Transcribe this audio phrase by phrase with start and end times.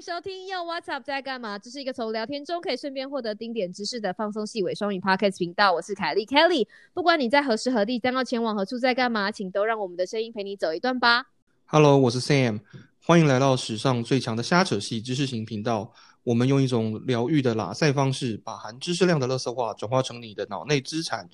[0.00, 1.58] 收听又 What's Up 在干嘛？
[1.58, 5.74] 这是一个从聊天中可以顺便获得丁点知识的放松细尾双语 Podcast 频道。
[5.74, 6.66] 我是凯莉 Kelly。
[6.94, 11.26] 不管你在何时何地，将要前往何处，在干嘛，请都让我们的声音陪你走一段吧。
[11.66, 12.60] Hello，我是 Sam，
[13.04, 15.92] 欢迎来到史上最强的瞎扯系知识型频道。
[16.22, 21.28] 我们用一种疗愈的拉塞方式，把含知识量的垃圾话转化成你的脑内资产。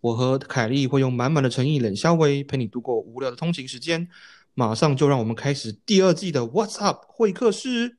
[0.00, 4.08] 我和凯莉会用满满的诚意、冷笑微陪你度过无聊的通勤时间。
[4.56, 7.96] 马上就让我们开始第二季的 What's Up 会客室。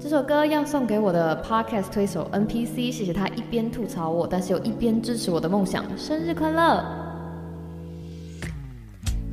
[0.00, 5.84] 这首歌要送给我的 Podcast 推手 NPC，谢谢他一边吐槽我，但是又一边支持我的梦想。
[5.96, 6.84] 生日快乐！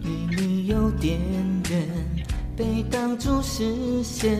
[0.02, 1.20] 离你有点
[1.72, 1.88] 远，
[2.56, 4.38] 被挡住视线，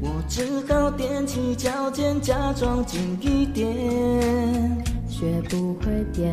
[0.00, 3.66] 我只好踮起脚尖，假装近一点。
[5.08, 6.26] 学不会表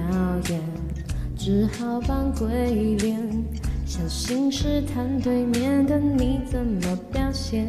[0.50, 0.60] 演，
[1.38, 3.18] 只好扮鬼脸，
[3.86, 7.66] 小心试探对面的你怎么表现。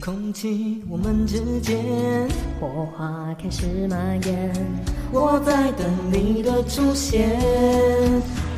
[0.00, 1.78] 空气我们之间，
[2.58, 4.50] 火花开始蔓延，
[5.12, 7.38] 我在等你的出现。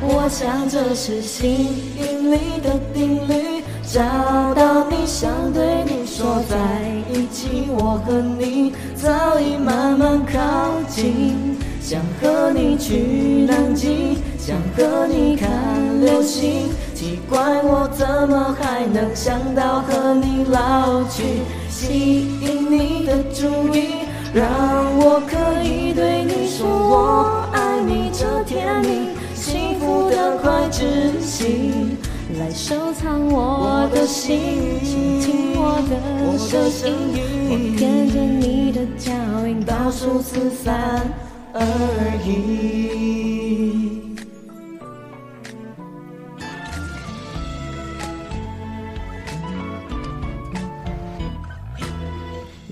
[0.01, 1.47] 我想这是吸
[1.97, 3.46] 引力的定律，
[3.89, 4.01] 找
[4.53, 6.57] 到你想对你说在
[7.09, 11.57] 一起，我和你早已慢慢靠近。
[11.79, 15.49] 想和你去南极，想和你看
[16.01, 21.23] 流星，奇怪我怎么还能想到和你老去？
[21.69, 24.45] 吸引你的注意，让
[24.97, 31.96] 我可以对你说我爱你，这甜蜜幸福的快窒息。
[32.39, 34.39] 来收藏我的心，
[34.83, 36.37] 倾听我的
[36.69, 39.11] 声音，我跟着你的脚
[39.47, 41.01] 印，倒数四三
[41.53, 41.59] 二
[42.23, 42.37] 一。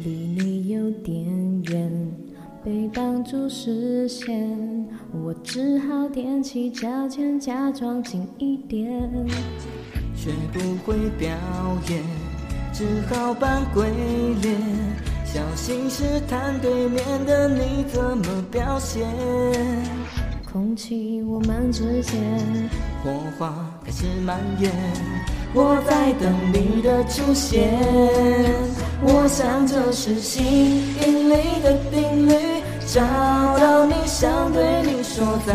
[0.04, 1.16] 离你有点
[1.64, 1.92] 远，
[2.64, 4.75] 被挡住视线，
[5.24, 9.02] 我只好踮起脚尖，假装近一点。
[10.16, 11.30] 学不会表
[11.90, 12.04] 演，
[12.74, 13.88] 只好扮鬼
[14.42, 14.60] 脸，
[15.26, 19.08] 小心试探对面的你怎么表现。
[20.52, 22.22] 空气我们之间，
[23.04, 23.54] 火花
[23.84, 24.72] 开始蔓延，
[25.54, 27.78] 我在等你的出现。
[29.02, 30.42] 我想这是吸
[31.06, 32.34] 引力的定律，
[32.88, 33.02] 找
[33.58, 35.54] 到你想对你说在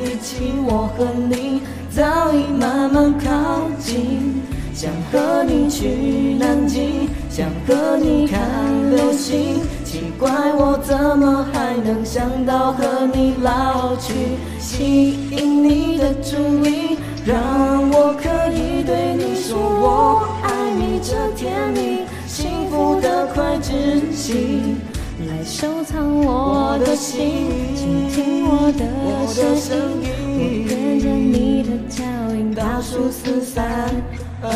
[0.00, 4.42] 一起，我和你早已慢慢靠近。
[4.72, 8.40] 想和你去南极，想和你看
[8.90, 14.14] 流星，奇怪我怎么还能想到和你老去？
[14.60, 17.36] 吸引你的注意，让
[17.90, 24.76] 我可以对你说我爱你，这甜蜜幸福的快窒息。
[25.26, 30.08] 来收藏我的心，倾听我的声音，
[30.38, 32.04] 我跟着你的脚
[32.36, 33.90] 印，倒数四三
[34.40, 34.48] 二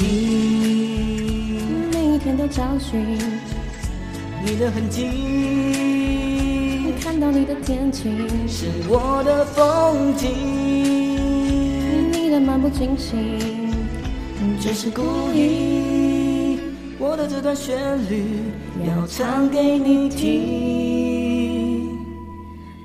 [0.00, 1.60] 一，
[1.92, 3.16] 每天都找寻
[4.44, 5.06] 你的痕迹，
[7.00, 10.28] 看到你的天晴，是我的风景。
[12.10, 13.38] 你的漫不经心，
[14.60, 16.01] 只是故意，
[17.04, 18.22] 我的这段旋律
[18.86, 21.98] 要唱给你听。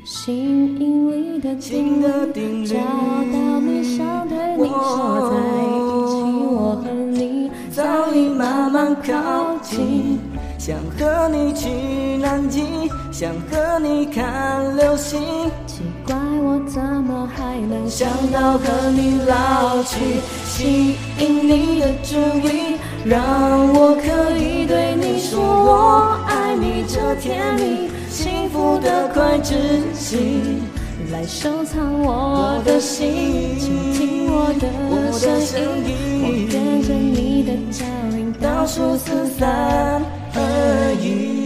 [0.03, 5.77] 吸引力的定律，找到你想对你说在一
[6.09, 6.17] 起，
[6.49, 10.17] 我和你早已慢慢靠近。
[10.57, 11.69] 想和你去
[12.17, 12.63] 南极，
[13.11, 15.21] 想和你看流星，
[15.67, 19.99] 奇怪我怎么还能想到和你老去？
[20.43, 22.17] 吸引你的注
[22.47, 22.76] 意，
[23.09, 29.55] 让我可以对你说我爱你，这甜蜜幸福的快窒
[29.93, 30.59] 息。
[31.09, 37.85] 来收藏我的心，倾听我的声音，我跟着你的脚
[38.17, 40.03] 印，倒数四三
[40.35, 41.37] 二一。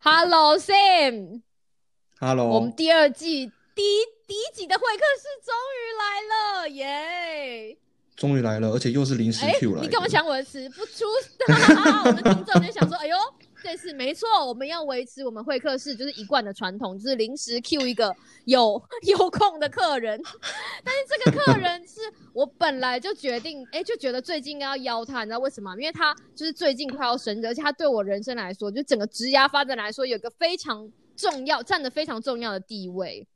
[0.00, 7.78] Hello Sam，Hello，我们第二季第一第一集的会客室终于来了，耶！
[8.14, 9.82] 终于来了，而且又是临时哎，Q 来的。
[9.82, 10.68] 你干嘛抢我的词？
[10.70, 11.06] 不出，
[11.48, 13.16] 哈哈哈我们听众就想说，哎呦，
[13.62, 18.14] 这次没错，我们要维持我们会客室就是一贯的传统，就是临时 Q 一个
[18.44, 20.20] 有 有空的客人。
[20.84, 22.00] 但是这个客人是
[22.34, 25.76] 我本来就决定，哎、就觉得最近应该要邀他，你知道为什么吗？
[25.80, 33.26] 因为他就是最近快要生日，而且他对我人生来说，就整个职涯发展来说，有一个非常重要、占的非常重要的地位。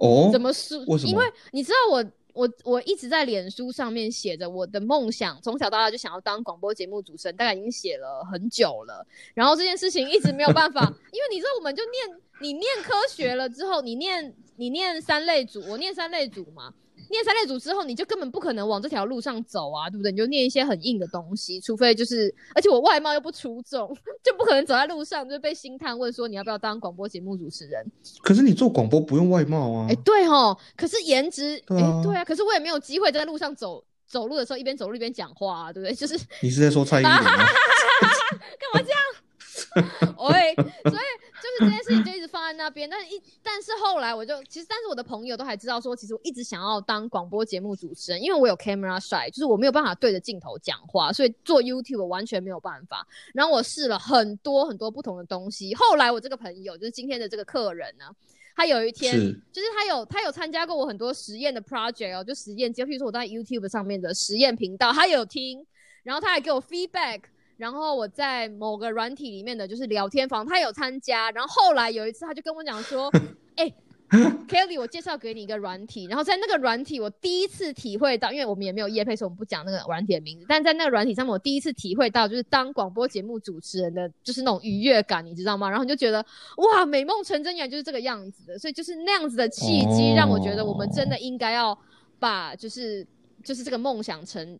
[0.00, 0.78] 哦，怎么说？
[0.86, 2.04] 为什么因为你知道我。
[2.34, 9.04] 我我一直在脸书上面写着我的梦想，从小到大就想要当广播节目主持人，大概已经写了很久了。
[9.34, 16.72] 然后这件事情一直没有办法， 因为你知道，我们就念你念科学了之后，你念你念三类组，我念三类组嘛，
[17.10, 20.12] 念三类组之后，你就根本不可能往这条路上走啊，对不对？
[20.12, 23.88] 你就念一些很硬的东西，除非就是，而且我外貌又不出众，
[24.22, 27.84] 就不可能走在路上就被星探问说你要不要当广播节目主持人。
[28.22, 29.94] 可是你做广播不用外貌啊哎、。
[30.04, 35.94] 对哦，可是颜值，哎、对啊对啊，可是我也没有机会在路上走走路的时候一边走路一边讲话啊，对不对？
[35.94, 37.22] 就是你是在说蔡依林吗？
[37.28, 39.00] 干嘛这样？
[40.30, 41.08] 喂，所以
[41.42, 53.06] 就是这件事情就一直放在那边，但是一但是后来我就其实，但是我的朋友都还知道说，其实我一直想要当广播节目主持人，因为我有 camera shy，就是我没有办法对着镜头讲话，所以做 YouTube 我完全没有办法。
[53.34, 58.04] 然后我试了很多很多不同的东西，后来我这个朋友就是今天的这个客人呢。
[58.60, 65.64] 他有一天，是就是他有他有参加过我很多实验的 project 哦，就实验，就譬如说我在 YouTube 上面的实验频道，他有听，
[66.02, 67.20] 然后他还给我 feedback，
[67.58, 73.12] 然后我在某个软体里面的就是聊天房，他有参加，然后后来有一次他就跟我讲说，
[73.56, 73.70] 哎、
[74.48, 85.68] Kelly，我介绍给你一个软体，然后在那个软体，我第一次体会到，因为我们也没有业配，所以我们不讲那个软体的名字，但在那个软体上面，我第一次体会到，就是当广播节目主持人的就是那种愉悦感，你知道吗？
[85.68, 86.24] 然后你就觉得
[86.56, 91.76] 哇，美梦成真，原来就是这个样子的，所以就是那样子的契机，哦让我觉得我们真的应该要
[92.20, 93.04] 把就是
[93.42, 94.56] 就是这个梦想成。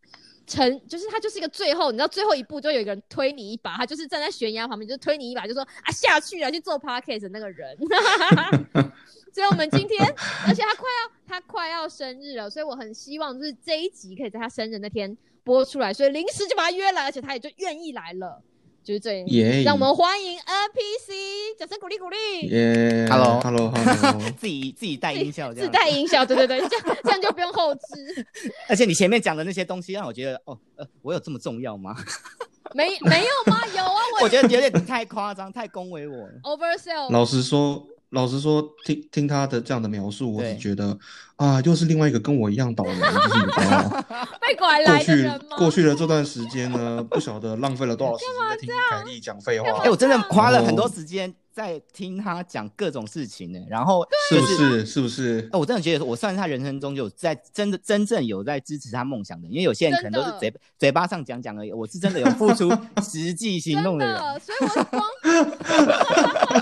[0.48, 7.76] 成就是他就是一个最后，你知道最后一步就有一个人推你一把，他就是站在悬崖旁边，就是推你一把，就说啊下去了去做 podcast 的那个人。
[9.30, 10.02] 所以我们今天，
[10.48, 18.42] 而且他快要他快要生日了，所以我很希望就是这一集可以在他生日那天播出来，所以临时就把他约来，而且他也就愿意来了，
[18.88, 19.26] 就是这样。
[19.28, 22.48] 耶让我们欢迎 NPC，掌声鼓励鼓励。
[22.48, 28.26] 耶 Hello Hello Hello， 自己自己带音效这自样，带音效，对对对，这样这样就不用后置，
[28.66, 31.94] 而且你前面讲的那些东西让我觉得，哦，呃，我有这么重要吗？
[32.74, 33.60] 没没有吗？
[33.76, 36.32] 有啊，我我觉得有点太夸张，太恭维我了。
[36.44, 40.96] oversell 老实说，老实说，听听他的这样的描述，我对只觉得
[41.36, 44.04] 啊，又是另外一个跟我一样倒霉，就是你知道吗？
[44.40, 45.56] 被拐过去来的人吗？
[45.58, 55.00] 过去的这段时间呢，不晓得浪费了多少时间在听凯莉讲废话哎、，我真的花了很多哦时间在听他讲各种事情呢，然后是不是是？
[55.00, 55.48] 不是？
[55.52, 62.70] 哎，我真的觉得我算是他人生中有在真的真正有在支持他梦想的，因为有些人可能都是嘴嘴巴上讲讲而已，我是真的有付出
[63.02, 64.14] 实际行动的人。
[64.16, 65.02] 的，所以我光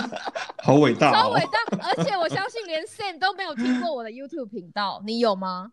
[0.67, 1.39] 好伟大哦超伟！
[1.39, 5.71] 大，而且我相信连 Sam 都没有听过我的 YouTube 频道，你有吗？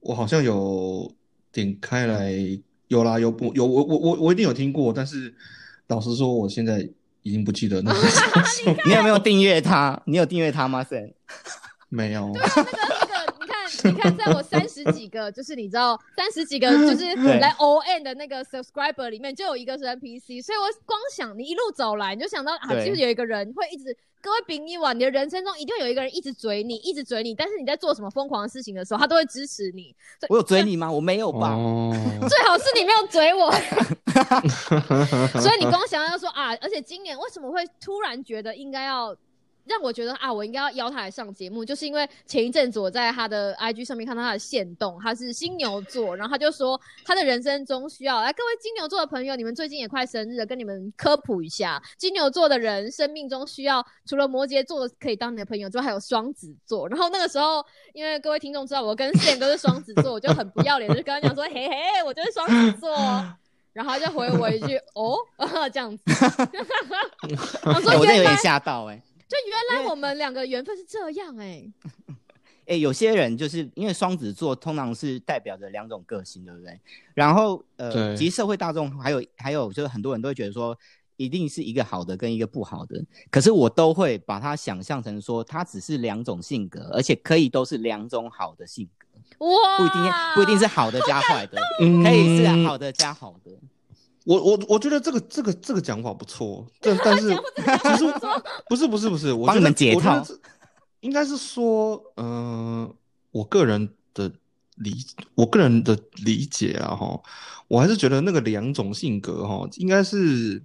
[0.00, 1.08] 我好像有
[1.52, 2.34] 点开来，
[2.88, 5.32] 有啦，有不有我我我我一定有听过，但是
[5.86, 6.88] 老实说，我现在
[7.22, 10.02] 已经不记得那是什么你有没有订阅他？
[10.06, 11.12] 你有订阅他吗？Sam？
[11.88, 12.32] 没有。
[12.32, 12.62] 对啊那
[13.06, 13.09] 个，
[13.84, 23.96] 你看，在我三十几个，就是你知道三十几个，就是 来 ON 的那个 subscriber 里面，就有一个是 NPC，所以我光想你一路走来，你就想到啊，就是有一个人会一直。
[24.22, 29.96] 各位丙一晚，你的人生中一定有一个人一直追你，一直追你，但是你在做什么疯狂的事情的时候，他都会支持你。
[30.28, 30.92] 我有追你吗？
[30.92, 31.54] 我没有吧。
[31.54, 31.90] 哦，
[32.28, 33.50] 最好是你没有追我，
[35.40, 39.16] 所以你光想要说啊，而且今年为什么会突然觉得应该要
[39.64, 56.88] 让我觉得啊，我应该要邀他来上节目，就是因为前一阵子我在他的 IG 上面看到他的线动，他是金牛座，然后他就说他的人生中需要来各位金牛座的朋友，你们最近也快生日了，跟你们科普一下，金牛座的人生命中需要除了摩羯座可以当你的朋友之外，还有双子座。
[56.88, 62.90] 然后那个时候，因为各位听众知道我跟 Sam 都是双子座，我就很不要脸，就跟他讲说，嘿嘿，我就是双子座。
[63.72, 65.16] 然后他就回我一句：“哦，
[65.72, 66.02] 这样子。”
[67.62, 71.64] 我说：“哎 我真的有点吓到哎、就原来我们两个缘分是这样哎、
[72.66, 76.80] 哎、有些人就是因为双子座通常是代表着两种个性，对不对？
[77.14, 78.16] 然后呃，对。
[78.16, 80.76] 其实社会大众还有还有就是很多人都会觉得说，
[81.16, 93.52] 一定是一个好的跟一个不好的，可是我都会把它想象成说，它只是两种性格，而且可以都是两种好的性格，哇，不一定不一定是好的加坏的，嗯可以是好的加好的。
[94.24, 98.04] 我我我觉得这个这个这个讲法不错，但 但是其实
[98.68, 100.22] 不是不是不是，我帮你们解套
[101.00, 102.94] 应该是说，嗯、
[103.30, 104.30] 我个人的
[104.76, 104.94] 理
[105.34, 107.18] 我个人的理解啊，哈，
[107.68, 110.62] 我还是觉得那个两种性格哈，应该是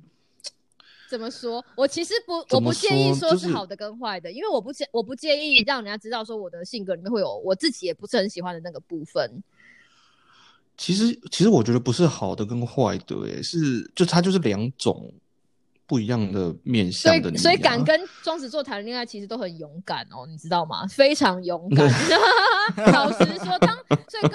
[1.09, 1.63] 怎么说？
[1.77, 9.41] 我其实不，我不介意说是说是好的跟坏的，因为我不介我不介意让人家知道说我的性格里面会有我自己也不是很喜欢的那个部分。
[10.77, 15.13] 其实其实我觉得不是好的跟坏的，哎，是就它就是两种
[15.88, 17.39] 不一样的面所向的你、啊。
[17.39, 20.86] 以所以敢跟双子座谈恋爱，其实都很勇敢哦，你知道吗？
[20.88, 21.88] 非常勇敢。
[22.91, 23.75] 老实说，当
[24.10, 24.32] 所以跟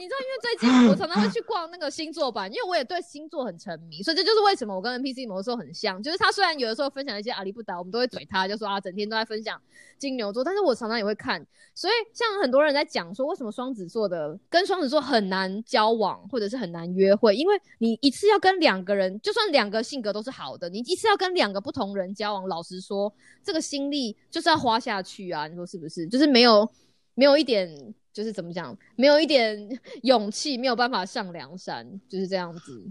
[0.00, 9.60] 你知道，因为最近我常常会去逛那个星座版，因为我也对星座很沉迷，所以这就是为什么我跟 NPC 某的时候很像，就是他虽然有的时候分享一些阿里不达，我们都会怼他，就说啊，整天都在分享
[9.98, 23.12] 金牛座，但是我常常也会看，所以像很多人在讲说，为什么双子座的跟双子座很难交往，或者是很难约会，因为你一次要跟两个人，就算两个性格都是好的，你一次要跟两个不同人交往，老实说，
[23.44, 26.06] 这个心力就是要花下去啊，你说是不是？
[26.06, 26.66] 就是没有
[27.12, 27.68] 没有一点，
[28.12, 29.68] 就是怎么讲，没有一点
[30.02, 32.84] 勇气，没有办法上梁山，就是这样子。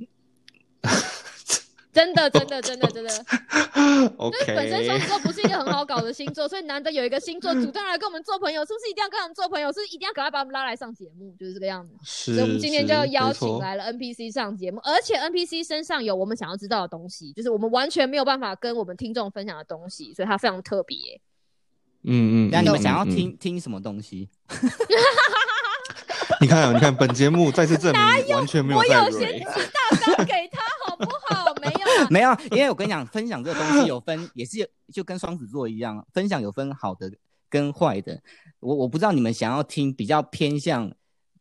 [1.92, 3.10] 真的，真的，真的，真的，
[4.20, 9.70] 因为本身双子座不是一个很好搞的星座，所以难得有一个星座主动来跟我们做朋友，是不是一定要跟我们做朋友？
[9.70, 11.96] 是不是一定要赶快把我们拉来上节目，就是这个样子。
[12.04, 21.20] 是，所以我们今天就要邀请来了 NPC 上节目，而且 NPC 身上有我们想要知道的东西，就是我们完全没有办法跟我们听众分享的东西，所以它非常特别。
[22.04, 24.30] 嗯嗯，那你们想要嗯嗯听听什么东西？
[26.42, 29.40] 你看啊，你看，本节目再次证明完全没有我在有先蕊。
[29.40, 31.54] 起大纲给他，好不好？
[31.62, 37.12] 没有啊， 没有，因为我跟你讲，分享这个东西有分，也是就跟双子座一样，分享有分好的
[37.50, 38.22] 跟坏的。
[38.62, 40.90] 我我不知道你们想要听比较偏向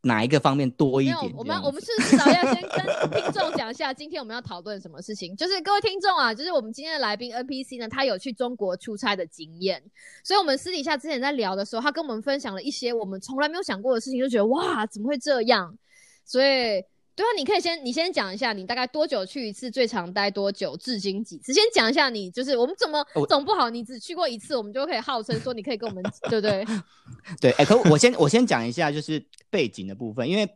[0.08, 5.36] 哪一个方面多一点，我们我们是至少要先跟听众讲一下，今天我们要讨论什么事情。
[5.36, 9.80] 就是各位听众啊，就是我们今天的来宾 NPC 呢，他有去中国出差的经验，
[10.24, 15.78] 所以我们私底下之前在聊的时候，他跟我们分享了一些我们从来没有想过的事情，就觉得哇，怎么会这样？
[16.24, 16.82] 所以。
[17.18, 21.52] 对啊，你可以先你先讲一下，你大概多久去一次，最长待多久，至今几次？
[21.52, 26.64] 先讲一下你就是我们怎么我总不好，你只去过一次，我们就可以号称说你可以跟我们 对不对？
[27.42, 29.20] 对，哎、可我先我先讲一下就是
[29.50, 30.48] 背景的部分，因为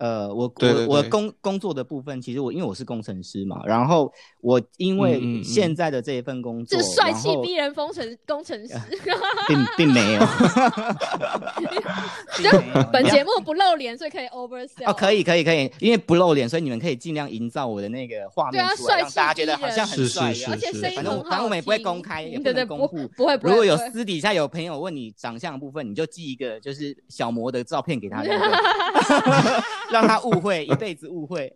[0.00, 8.74] 呃，我对对对我我工工作的部分，其实我因为我是工程师嘛，然后我因为嗯现在的这一份工作，是帅气逼人工程工程师，
[9.46, 10.20] 并 并没有，
[12.42, 12.50] 就
[12.90, 20.68] 本节目不露脸，所以可以 oversell 哦，可以，可以，可以，因为不露脸，所以你们可以尽量营造我的那个画对啊面出来，让帅气大家觉得好像很帅一样是是。
[20.68, 23.38] 而且声音反正我很好反正我们也不会公开也不对对，不能公布不会。
[23.42, 28.22] 如果有私底下有朋友问你长相的部分，你就寄一个就是小模的照片给他，
[29.92, 31.52] 让他误会一辈子误会，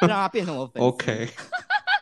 [0.00, 0.88] 让他变成我粉丝。
[0.88, 1.28] OK，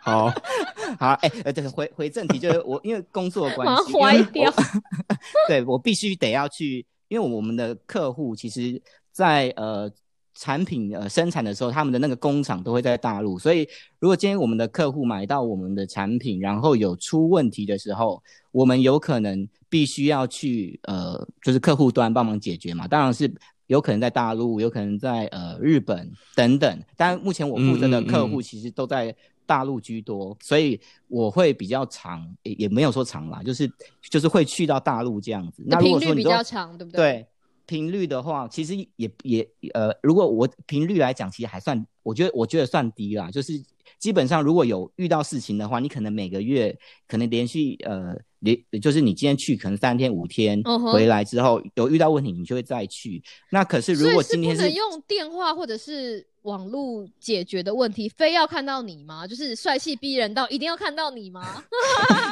[0.03, 0.33] 好，
[0.99, 4.63] 好，哎、呃，对，回回正题，就是我因为工作的关系，坏掉我
[5.49, 8.81] 对我必须得要去，因为我们的客户其实
[9.13, 9.91] 在呃
[10.35, 13.67] 产品呃生产的时候，他们的那个工厂都会在大陆，所以
[13.99, 23.33] 如果今天我们的客户买到我们的产品，然后有出问题的时候，我们有可能必须要去呃，就是客户端帮忙解决嘛，当然是。
[23.67, 29.15] 有可能在大陆，有可能在呃日本等等，但目前我负责的客户其实都在
[29.47, 33.71] 大陆居多，所以我会比较长，也也没有说长啦，就是
[34.03, 35.63] 就是会去到大陆这样子。
[35.67, 36.99] 那如频率比较长，对不对？
[36.99, 37.27] 对
[37.67, 43.31] 频率的话，其实也也呃，如果我频率来讲，其实还算，我觉得我觉得算低啦。
[43.31, 43.63] 就是
[43.99, 46.79] 基本上如果有遇到事情的话，你可能每个月
[47.09, 48.15] 可能连续呃
[48.45, 53.23] 连，就是你今天去可能三天五天，回来之后有遇到问题，你就会再去。
[53.51, 59.27] 那可是如果今天能用电话或者是网络解决的问题，非要看到你吗？
[59.27, 61.65] 就是帅气逼人到一定要看到你吗？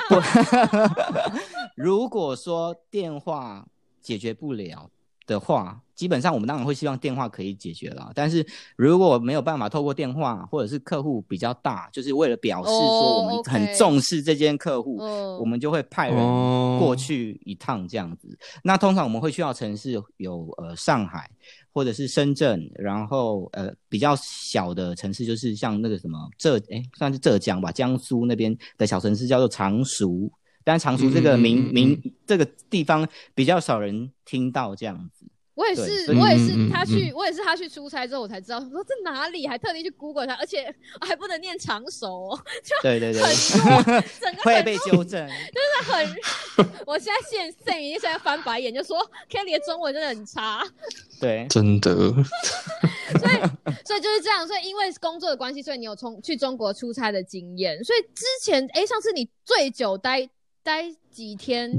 [0.08, 0.16] 不，
[1.82, 3.66] 如果说电话
[4.00, 4.90] 解决不了
[5.26, 8.10] 的话，基本上我们当然会希望电话可以解决啦。
[8.14, 8.44] 但是
[8.76, 18.36] 如果没有办法透过电话，或者是客户比较大，就是为了表示说我哦们很重视这间客户，嗯我们就会派人哦过去一趟这样子。
[18.64, 21.30] 那通常我们会去到城市有呃上海
[21.72, 30.30] 或者是深圳，然后呃比较小的城市就是像那个什么浙哎算是浙江吧，江苏那边的小城市叫做常熟。
[30.64, 42.40] 但常熟这个名、嗯嗯嗯嗯名这个地方比较少人听到这样子，我也是，我也是他去，嗯我也是他去出差之后我才知道，我说这哪里，还特地去 Google 它，而且还不能念长熟、哦，
[42.82, 45.28] 对对对，很多 整个会很被纠正。
[45.84, 46.16] 很，
[46.86, 50.64] 我现在现现已经现在翻白眼，就说 Kelly 的中文真的很差，
[51.20, 53.32] 对， 真的，所以
[53.84, 60.28] 所以就是这样，所以因为工作的关系，所以你有从去中国出差的经验，所以之前哎，上次你最久待
[60.62, 61.70] 待几天？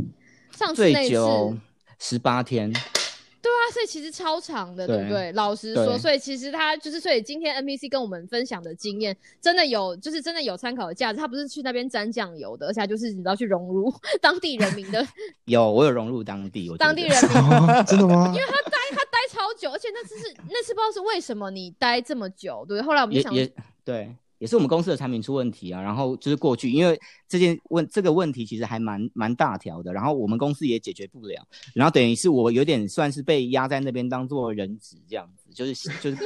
[0.55, 1.57] 上次那次
[1.97, 5.31] 十八天，对啊，所以其实超长的，对不对对？
[5.31, 11.17] 老实说，所以其实他就是，所以今天 NPC 跟我们分享的经验，真的有，就是真的有参考的价值。
[11.17, 15.05] 他不是去那边沾酱油的，而且他就是你知道去融入 当地人民的
[15.45, 17.31] 有我有融入当地，当地人民。
[17.41, 18.27] 哦真的吗？
[18.27, 22.85] 因为他待他待超久，而且那次是那次不知道是为什么你待这么久，对不对？
[22.85, 25.81] 后来我们就想，也也对，也是我们公司的产品出问题啊。
[25.81, 36.17] 然后就是过去，因为这件问这个问题其实还蛮蛮大条的，然后我们公司也解决不了，然后等于是我有点算是被压在那边当做人质这样子，就是就是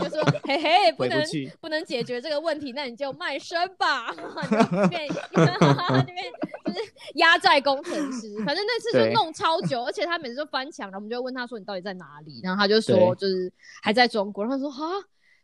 [0.00, 4.16] 就说 嘿嘿，不能回不能解决这个问题，那你就卖身吧， 你
[4.56, 6.16] 就变那边
[6.66, 6.78] 就是
[7.14, 8.34] 压寨工程师。
[8.44, 14.84] 反正那次就弄超久，而且他每次都翻墙，然后我们就问他说你到底在哪里，然后他就说就是还在中国，然后他说哈。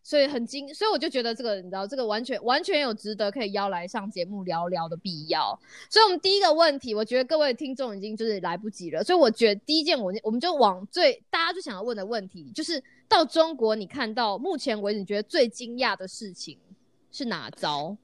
[0.03, 5.59] 所以很惊，所以我就觉得这个你知道，这个完全完全有值得可以邀来上节目聊聊的必要。
[5.89, 9.05] 所以，我们第一个问题，我觉得各位听众已经就是来不及了。
[9.05, 16.59] 所以，我觉得第一件我我们就往最大家最想要问的问题，就是到中国你看到目前为止你觉得最惊讶的事情
[17.13, 17.97] 是哪招？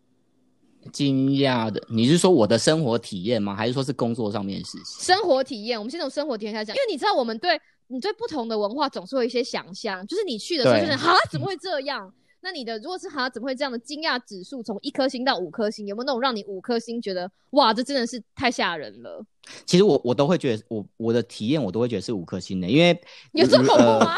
[0.92, 3.56] 惊讶的，你是说我的生活体验吗？
[3.56, 5.02] 还是说是工作上面的事情？
[5.02, 12.12] 生活体验，我们先从生活体验开始讲，因为你知道我们对你对不同的文化总是会有一些想象，就是你去的时候就是对哈怎么会这样？
[12.40, 19.24] 那你的如果是哈怎么会这样的惊讶指数从一颗星到五颗星，有没有那种让你五颗星觉得哇这真的是太吓人了？
[19.64, 23.00] 其实我我都会觉得，我我的体验我都会觉得是五颗星的，因为
[23.32, 24.16] 有这么恐怖呃吗？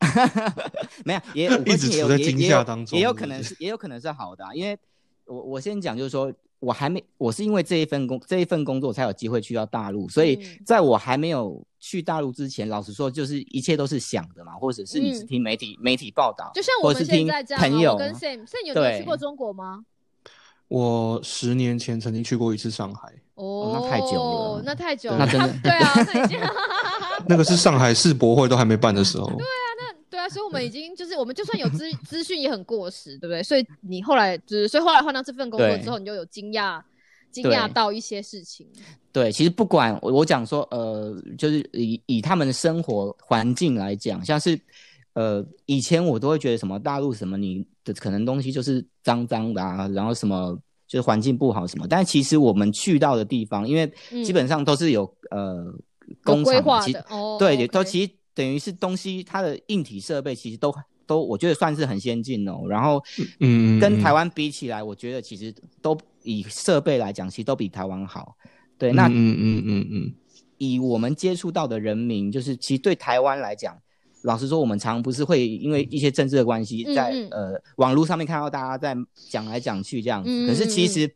[1.04, 4.78] 没有，也五颗 一直星也有也处在惊吓当中也有可能是也有可能是好的、啊，因为
[5.24, 6.32] 我我先讲就是说。
[6.62, 10.62] 我还没，我是因为这一份工这一份工作才有机会去到大陆，所以嗯。
[10.64, 15.26] 在我还没有去大陆之前，老实说，就是一切都是想的嘛，或者是你是嗯。
[15.26, 18.92] 听媒体、媒体报道，就像我们或者是听现在这样、啊，朋友我跟 Sam Sam 有对。
[18.92, 19.84] 有去过中国吗？
[20.68, 24.62] 我十年前曾经去过一次上海，哦，那太久了。
[24.64, 26.40] 那太久了，那真的 对啊，那已经
[27.26, 29.26] 那个是上海世博会都还没办的时候。
[29.36, 29.68] 对啊，
[30.28, 33.42] 所以我们已经就是我们就算有资资讯也很过时，对不对？
[33.42, 36.82] 所以你后来就是，所以后来换到这份工作之后，你就有惊讶
[37.30, 38.66] 惊对讶到一些事情。
[39.12, 44.58] 对，其实不管我我讲说，呃，就是以以他们的生活环境来讲，像是
[45.14, 55.64] 呃以前我都会觉得什么大陆什么你的可能东西就是脏脏的啊，然后什么就是环境不好什么，但其实我们去到的地方，因为嗯基本上都是有、呃
[56.06, 60.74] 有工厂其规划的哦对，OK 都其实等于是东西它的硬体设备其实都
[61.06, 63.02] 都我觉得算是很先进哦，然后
[63.40, 68.36] 嗯，跟台湾比起来，我觉得其实都以设备来讲，其实都比台湾好。
[68.78, 70.14] 对，那嗯嗯嗯嗯。
[70.58, 73.76] 以我们接触到的人民，就是其实对台湾来讲，
[74.22, 77.52] 老实说，我们常不是会因为一些政治的关系，在、嗯嗯。
[77.52, 80.30] 呃网络上面看到大家在讲来讲去这样子。
[80.30, 80.88] 嗯可是其嗯。
[80.88, 81.14] 实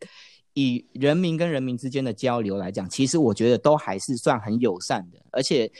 [0.54, 5.70] 以人民跟人民之间的交流来讲，其实我觉得都还是算很友善的，而且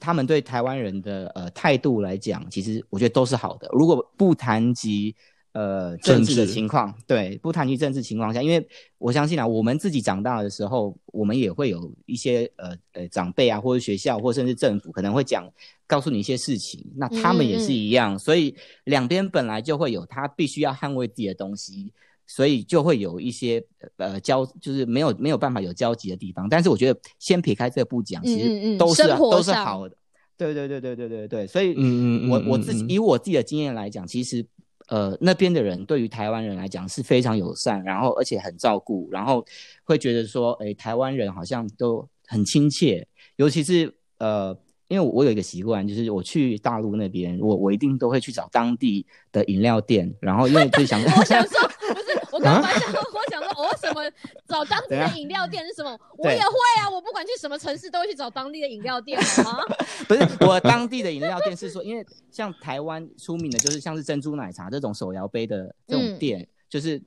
[0.00, 3.68] 他们对台湾人的呃态度来讲，其实我觉得都是好的。
[3.72, 5.14] 如果不谈及
[5.52, 8.66] 呃政治的情况，对，不谈及政治情况下，因为
[8.98, 15.50] 我相信啊，我们自己长大的时候，我们也会有一些呃呃长辈啊，或者学校，或甚至政府可能会讲
[15.86, 21.92] 告诉你一些事情，那他们也是一样，所以两边本来就会有他必须要捍卫自己的东西。
[22.28, 23.60] 所以就会有一些
[23.96, 26.46] 呃交，就是没有没有办法有交集的地方。
[26.48, 29.96] 但是我觉得先撇开这个不讲，其实都是、都是好的。
[30.36, 34.46] 对对对对对对对，所以嗯嗯嗯我我自己以我自己的经验来讲，其实
[34.88, 39.44] 呃那边的人对于台湾人来讲是非常友善，然后而且很照顾，然后
[39.82, 44.56] 会觉得说，哎，台湾人好像都很亲切，尤其是呃。
[44.90, 51.60] 因为我有一个习惯，就是我去大陆那边，我我一定都会去找当地的饮料店，然后因为就想， 我想说，
[51.92, 54.02] 不是，我刚刚本来想，我想说，我为什么
[54.46, 55.98] 找当地的饮料店是什么？
[56.16, 59.58] 我也会啊，我不管去什么城市都会去找当地的饮料店，好吗？
[60.06, 67.00] 不是我当地的饮料店是说，因为像台湾出名的就是像是珍珠奶茶这种手摇杯的这种嗯店，就是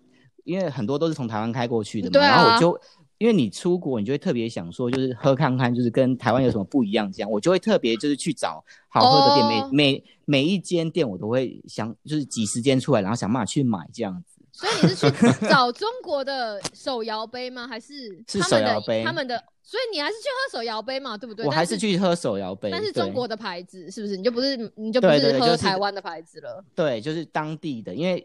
[0.44, 2.80] 因为很多都是从台湾开过去的嘛，然后我就
[3.18, 14.31] 因为你出国，你就会特别想说，就是喝看看，就是跟台湾有什么不一样，这样我就会特别就是去找好喝的店，哦每每每一间店我都会想就是挤时间出来，然后想办法去买这样子。
[14.62, 17.67] 所以你是去找中国的手摇杯吗？
[17.67, 21.43] 还是 是他们的手摇杯他们的，所以你还是去喝手摇杯嘛，对不对？
[21.43, 24.15] 我还是去喝手摇杯，但是中国的牌子是不是？
[24.15, 26.63] 你就不是你就不是喝台湾的牌子了？
[26.76, 28.24] 对，就是当地的，因为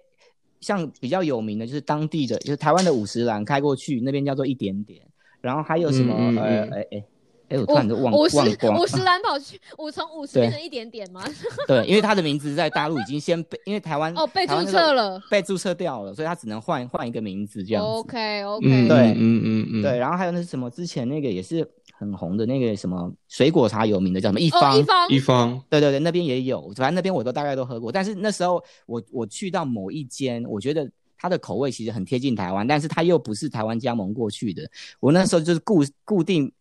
[0.60, 5.00] 像比较有名的，就是当地的，就是台湾的五十岚开过去，那边叫做一点点，
[5.40, 7.04] 然后还有什么、呃嗯哎哎
[7.48, 11.22] 哎，我突然就忘五十忘光五十 蓝跑去五从五十对变成一点点吗？
[11.68, 15.20] 对，因为他的名字在大陆已经先被，因为台湾哦，被注册了。
[15.30, 17.88] 被注册掉了，所以他只能换换一个名字这样子。
[17.88, 20.68] OK 嗯 OK，对嗯嗯嗯，对，然后还有那是什么？
[20.70, 24.78] 之前那个也是很红的那个什么水果茶有名的叫什么一哦，方？
[24.78, 27.92] 一方一方对对对，那边也有，反正那边我都大概都喝过。
[27.92, 34.68] 但是那时候我我去到某一间，我觉得它的口味其实很贴近台湾，但是它又不是台湾加盟过去的。
[35.00, 36.52] 我那时候就是固固定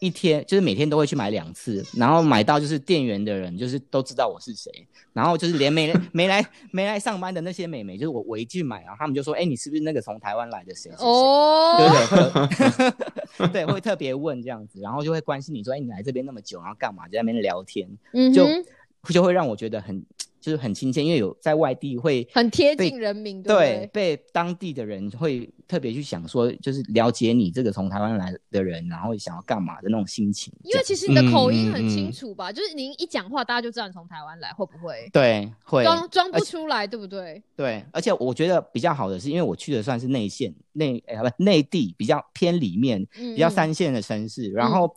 [0.00, 4.70] 一天，就是每天都会去买两次，然后买到就是店员的人就是都知道我是谁，
[5.12, 10.90] 然后就是连没来 没来没来上班的那些美眉，就是我我一去买啊，他们就说，哎，你是不是那个从台湾来的谁？
[10.98, 12.90] 哦，对对
[13.46, 17.06] 会， 对会特别问这样子，然后就会关心你说，哎，你来这边那么久，然后干嘛？
[17.06, 17.88] 就在那边聊天，
[18.34, 18.64] 就嗯
[19.04, 20.04] 就，就会让我觉得很
[20.44, 23.86] 就是很亲切，因为有在外地会很贴近人民，对不对对？
[23.86, 30.52] 被当地的人会特别去想说，就是了解你这个从台湾来的人，然后想要干嘛的那种心情。
[30.62, 35.08] 因为其实实你的口音嗯很清嗯楚吧，就是您一讲话，大家就知道你从台湾来，会不会？
[35.14, 37.42] 对会装装不出来，对不对？
[37.56, 44.94] 对，而且我觉得比较好的是，因为我去的算是内线内哎不内地比较偏里面嗯，比较嗯三线的城市，然后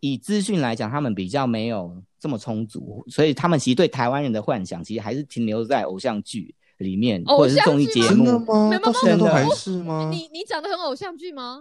[0.00, 8.24] 以资讯来讲，他们比较没有这么充足，所以他们其实对台湾人的幻想其实还是停留在偶像剧里面，或者是综艺节目。
[8.24, 8.78] 真的吗？
[8.82, 10.08] 到现在都还是吗？
[10.10, 11.60] 你你讲的很偶像剧吗？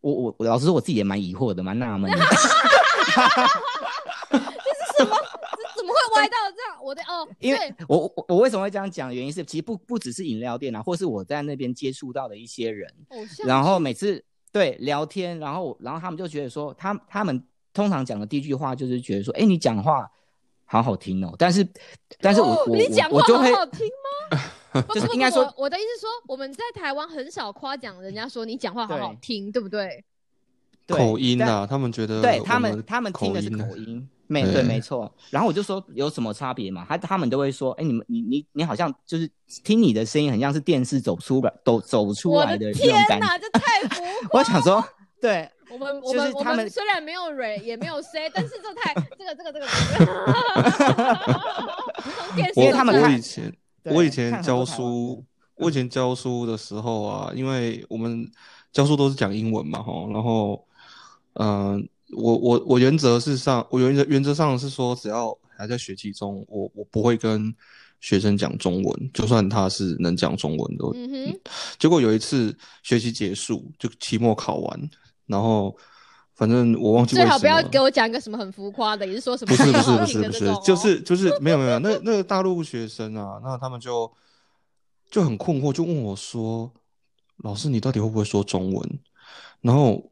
[0.00, 2.18] 我我我老实说，我自己也蛮疑惑的，蛮纳闷的。
[4.30, 4.98] 这
[5.76, 6.82] 怎么会歪到这样？
[6.82, 9.14] 我的哦，因为我我我为什么会这样讲？
[9.14, 20.10] 原因是其实不不只是饮料店啊，或是我在那边接触到的一些人，偶像，然后每次对聊天，然后然后他们就觉得说，他他们通常讲的第一句话就是觉得说，哎，你讲话
[20.64, 21.66] 好好听哦，但是
[22.20, 23.86] 但是我、哦我你讲话我我就会好好听
[24.32, 24.40] 吗？
[24.86, 30.02] 不就是应该说我我的意思是说，我们在台湾很少夸奖人家说你讲话好好对听，对不对？
[30.86, 35.12] 对口音但啊，他们觉得我对他们，他们听的是口音没对对，没错。
[35.30, 36.86] 然后我就说有什么差别嘛？
[36.88, 39.30] 他他们都会说，哎，你们你你你好像就是
[39.62, 43.26] 听你的声音，很像是电视走出来走走出我来的那种天感觉。
[43.26, 44.82] 哪，这太浮 我想说，
[45.22, 50.14] 对，我们我就是们我们们虽然没有蕊也没有 say，但是这太这个这个这个这个，
[52.02, 58.28] 从电视我因为他们我以前我以前教书，我以前教书的时候啊，因为我们
[58.72, 60.66] 教书都是讲英文嘛，哈，然后，
[61.34, 67.54] 嗯、我我我原则是上，我原则原则上是说，只要还在学期中，我我不会跟
[68.00, 70.84] 学生讲中文，就算他是能讲中文的。
[70.94, 71.40] 嗯哼，
[71.78, 74.90] 结果有一次学期结束，就期末考完，
[75.26, 75.76] 然后
[76.34, 84.10] 反正我忘记最好不要给我讲一个什么很浮夸的，也是说什么不是不是 不是不是就是就是没有没有，那那个大陆学生啊，那他们就
[85.10, 86.72] 就很困惑，就问我说
[87.44, 89.00] ：“老师，你到底会不会说中文？”
[89.60, 90.10] 然后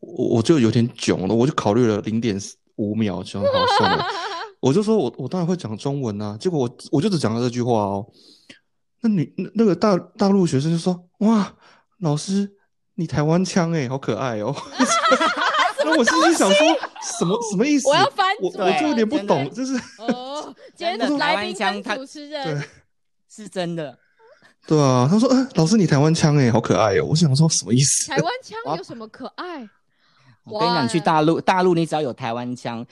[0.00, 2.38] 我我就有点囧了，我就考虑了零点
[2.76, 4.04] 五秒，想好算了，
[4.60, 6.36] 我就说我我当然会讲中文啊。
[6.38, 8.06] 结果我我就只讲了这句话哦。
[9.00, 11.54] 那你那那个大大陆学生就说：“哇，
[11.98, 12.55] 老师，
[12.96, 14.54] 你台湾腔哎，好可爱哦。
[15.84, 16.66] ”那我心里想说
[17.18, 17.88] 什么什么意思？
[17.88, 22.68] 我要翻我我就有点不懂，就是哦，今天真的台湾的来宾跟腔主持人对
[23.28, 23.96] 是真的。
[24.66, 25.06] 对啊。
[25.08, 28.08] 他说：“呃，老师你台湾腔哎，好可爱哦。”我想说什么意思？
[28.10, 29.68] 台湾腔有什么可爱？
[30.44, 32.84] 我跟你讲，去大陆，大陆你只要有台湾腔，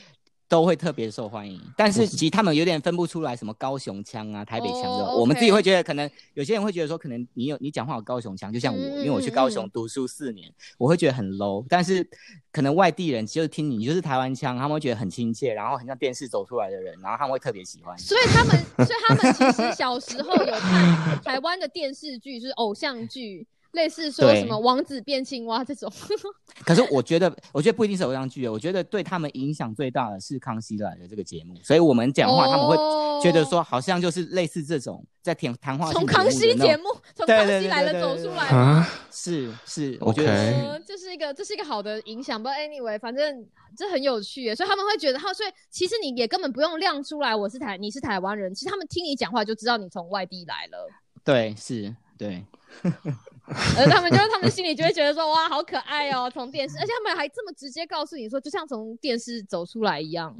[0.49, 1.61] 都会特别受欢迎。
[1.77, 5.07] 但是其实他们有点分不出来什么高雄腔啊、台北腔这种。
[5.09, 11.65] 哦我们自己会觉得，可能有些人会觉得说，可能你有你讲话有高雄腔，就像我，嗯因为我去高雄读书四年，我会觉得很 low。
[11.69, 12.07] 但是
[12.53, 17.97] 可能外地人就是听你，你就是台湾腔，他们会觉得很亲切，然后很像电视走出来的人，然后他们会特别喜欢。
[17.99, 25.93] 所以他们，所以他们其实小时候有看台湾的电视剧，就是偶像剧，类似说什么王子变青蛙这种。
[26.65, 32.77] 可是我觉得，我觉得不一定是偶像剧，我觉得对他们影响最大的是《康熙来了》这个节目，所以我们讲话他们会
[33.23, 36.85] 觉得说，好像就是类似这种在谈谈话从康熙节目，
[37.15, 38.47] 从康熙来了走出来。
[38.49, 42.41] 啊，是是，我觉得这是一个这是一个好的影响。
[42.41, 43.45] 不，anyway，反正
[43.77, 50.89] 这很有趣耶，所以他们会觉得，哈，所以其实你也根本不用亮出来，我是台，你是台湾人，其实他们听你讲话就知道你从外地来了，
[51.25, 52.45] 对是，对
[53.47, 60.35] 而他们就他们心里就会觉得说，哇，好可爱哦，从电视，而且他们还这么直接告诉你说，就像从电视走出来一样，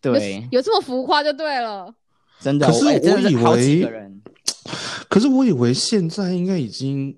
[0.00, 1.94] 对，有这么浮夸就对了。
[2.40, 2.66] 真的。
[2.66, 4.20] 可是我以好几为个人，
[5.08, 7.16] 可是我以为现在应该已经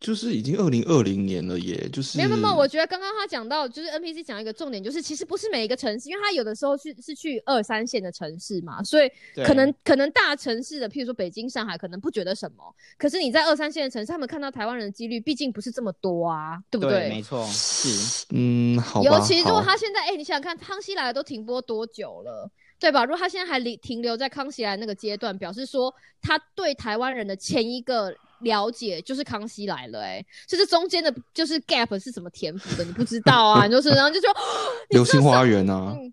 [0.00, 18.26] 就是已经二零二零年了耶，就是没有没有，我觉得刚刚他讲到，就是 NPC 讲一个重点，就是其实不是每一个城市，因为他有的时候去是去二三线的城市嘛，所以对可能可能大城市的，譬如说北京、上海，可能不觉得什么，可是你在二三线的城市，他们看到台湾人的几率毕竟不是这么多啊，对不对，没错，是。
[18.30, 23.04] 嗯，好吧，尤其如果他现在，哎、你想想看，康熙来了都停播多久了，对吧？
[23.04, 32.84] 如果他现在还停停留在康熙来那个阶段，表示说他对台湾人的前一个了解就是康熙来了、哎，就是中间的就是 gap 是怎么填补的？
[32.84, 34.28] 你不知道啊，你 就是然后就说
[34.90, 36.12] 流星花园啊，嗯，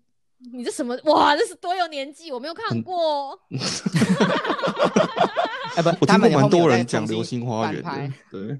[0.52, 1.36] 你这什么哇？
[1.36, 2.30] 这是多有年纪？
[2.32, 3.38] 我没有看过。
[5.76, 7.82] 哎不， 我听过蛮多人讲流星花园
[8.30, 8.58] 对，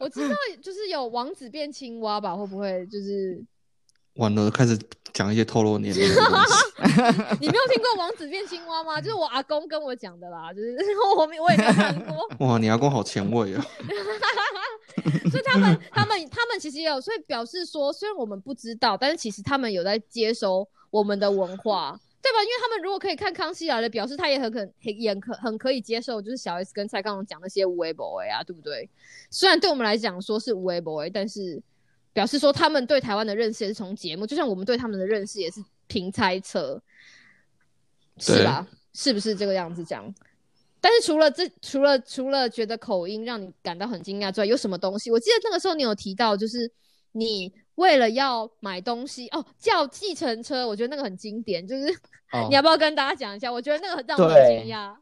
[0.00, 2.36] 我知道，就是有王子变青蛙吧？
[2.36, 3.42] 会不会就是
[4.14, 4.78] 完了开始
[5.12, 9.00] 讲一些透露年龄的东西， 你没有听过王子变青蛙吗？
[9.00, 10.76] 就是我阿公跟我讲的啦，就是
[11.16, 12.28] 我没我也没有看过。
[12.46, 13.64] 哇，你阿公好前卫啊，
[15.30, 22.42] 所以他们、他们、他们其实也有，所以表示说，虽然我们不知道，但是其实他们有在接收我们的文化，对吧？
[22.42, 28.88] 因为他们如果可以看《康熙来了》，表示他也很可很也可很可以接受，就是小 S 跟蔡康永讲那些无为 boy 啊，对不对？
[29.30, 31.62] 虽然对我们来讲说是无为 boy，但是
[32.12, 36.80] 表示说他们对台湾的认识也是从节目，就像我们对他们的认识也是凭猜测，
[38.18, 38.66] 是对吧？
[38.92, 40.12] 是不是这个样子讲？
[40.80, 45.10] 但是除了这，除了除了觉得口音让你感到很惊讶之外，有什么东西？
[45.10, 46.70] 我记得那个时候你有提到，就是
[47.12, 51.92] 你为了要买东西哦，叫计程车，我觉得那个很经典，就是、
[52.32, 53.52] 哦 你要不要跟大家讲一下？
[53.52, 54.94] 我觉得那个很让我很惊讶。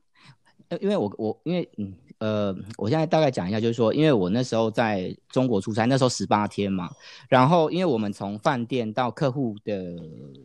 [0.69, 6.91] 呃因为我我因为嗯呃，我现在大概讲一下，就是说，因为我那时候在中国出差，那时候十八天嘛，
[7.29, 9.95] 然后因为我们从饭店到客户的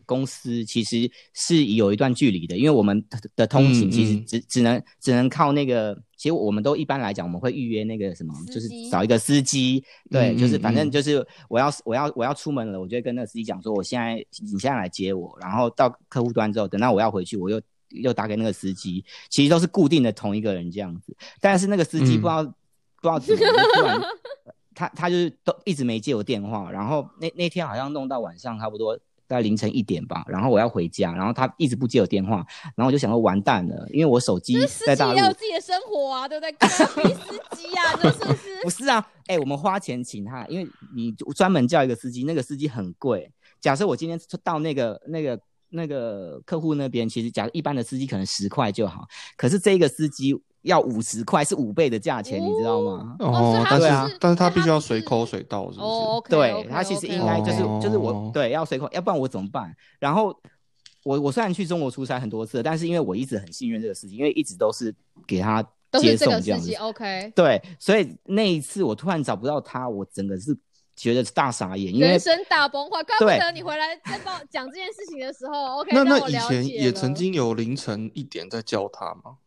[0.06, 17.60] 公司其实是有一段距离的，因为我们的的通勤嗯其实嗯只、只能只能靠那个，其实我们都一般来讲我们会预约那个什么，就是找一个司机，对，嗯就是反正就是我要我要我要出门了，我就会跟那个司机讲说，我现在你现在来接我，然后到客户端之后，等到我要回去，我又
[18.02, 21.16] 又打给那个司机，其实都是固定的同一个人这样子。
[21.40, 22.50] 但是那个司机嗯不知道、不
[23.02, 24.00] 知道怎么突然，
[24.74, 36.68] 他他就是都一直没接我电话，然后那那天好像弄到晚上差不多大概凌晨一点吧，然后我要回家，然后他一直不接我电话，然后我就想说完蛋了，因为我手机司在大陆机也有自己的生活啊，对不对？
[36.68, 38.62] 司机啊，这是不是？
[38.64, 43.30] 不是啊，哎、我们花钱请他，因为你专门叫一个司机，那个司机很贵。
[43.60, 45.40] 假设我今天到那个那个
[45.74, 49.06] 那个客户那边，其实假如一般的司机可能十块就好，
[49.36, 53.16] 可是这个司机要五十块，是五倍的价钱，你知道吗？
[53.18, 55.84] 哦对啊但是他必须要随口随到，是不
[56.24, 56.30] 是？
[56.30, 59.74] 对他其实应该就是哦就是我对要随口，要不然我怎么办？
[59.98, 60.34] 然后
[61.02, 64.94] 我我虽然去中国出差很多次，但是因为我一直很信任这个司机，因为一直都是
[65.26, 66.72] 给他接都是这送这样子。
[66.74, 67.32] ，OK。
[67.34, 70.56] 对，所以那一次我突然找不到他，我整个是
[70.96, 79.38] 觉得大傻眼，因为人生大崩坏，怪不得你回来在报讲这件事情的时候， OK，那让我那以前也曾经有凌晨一点在叫他吗？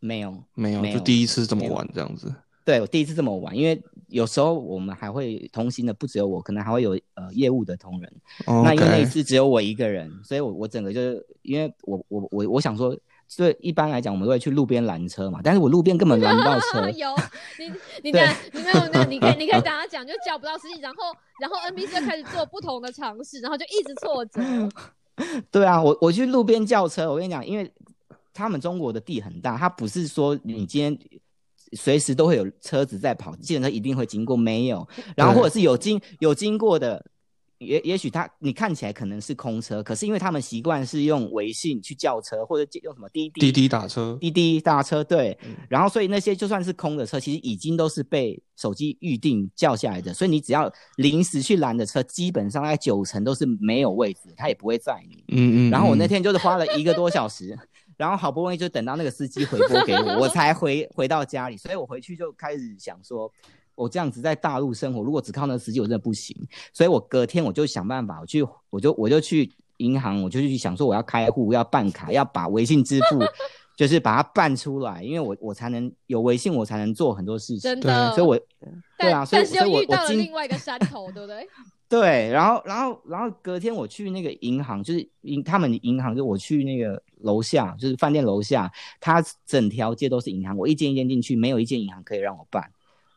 [0.00, 2.34] 没有没有，就第一次这么没有晚这样子。
[2.64, 8.12] 对我第一次这么玩，因为有时候我们还会同行的不只有我，可能还会有呃业务的同仁。
[8.44, 12.98] 那因为那一次只有我一个人，所以我我整个就是因为我我我我想说，
[13.36, 16.88] 对一般来讲我们都会去路边拦车嘛，但是我路边根本拦不到 车。
[16.90, 17.14] 有
[17.58, 17.66] 你
[18.10, 21.04] 你你没有那你可以 你可以等他讲，就叫不到司机，然后
[21.40, 24.40] 然后 NPC 就开始做不同的尝试，然后就一直挫折。
[25.50, 27.70] 对啊，我我去路边叫车，我跟你讲，因为
[28.32, 30.98] 他们中国的地很大，他不是说你今天
[31.72, 34.86] 随时都会有车子在跑，计程车一定会经过，没有。
[35.16, 37.04] 然后或者是有经有经过的，
[37.58, 55.24] 也也许他你看起来可能是空车，可是因为他们习惯是用微信去叫车，或者用什么滴滴滴滴打车，滴滴打车，对，嗯然后所以那些就算是空的车，其实已经都是被手机预定叫下来的，所以你只要临时去拦的车，基本上大概九成都是没有位置，他也不会载你。
[55.28, 55.70] 嗯嗯。
[55.70, 57.58] 然后我那嗯天就是花了一个多小时，
[57.96, 63.32] 然后好不容易就等到那个司机回拨给我，我才回回到家里，所以我回去就开始想说，
[63.76, 66.36] 我这样子在大陆生活，如果只靠那个司机，我真的不行。
[66.72, 73.20] 所以我隔天我就想办法，我去，我就我就去银行，我就去想说我要开户，要办卡，要把微信支付，
[73.76, 78.36] 就是把它办出来，因为我我才能有微信，我才能做很多事情对真的，所以我
[78.98, 81.46] 对啊，但所以所以我我今另外一个山头，对不对？
[81.88, 92.68] 对，然后，然后，然后隔天我去那个银行，就是银他们的银行，就我去那个楼下，就是饭店楼下，它整条街都是银行，我一间一间进去，没有一间银行可以让我办。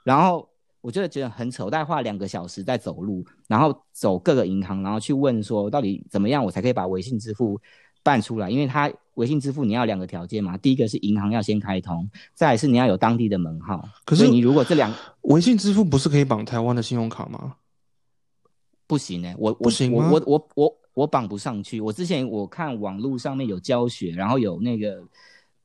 [0.04, 0.48] 然后
[0.82, 7.60] 我就觉得很扯，我大概花了两个小时在走路，然后走各个银行，然后去问说到底怎么样我才可以把微信支付
[8.02, 13.84] 办出来，因为它微信支付你要两个条件嘛，第一个是银行要先开通，再来是你要有当地的门号。
[14.06, 17.56] 可是你如果这两微信支付不是可以绑台湾的信用卡吗？
[18.88, 21.80] 不行呢、我我不行吗我我我我我绑不上去。
[21.80, 25.04] 我之前我看网络上面有教学，然后有那个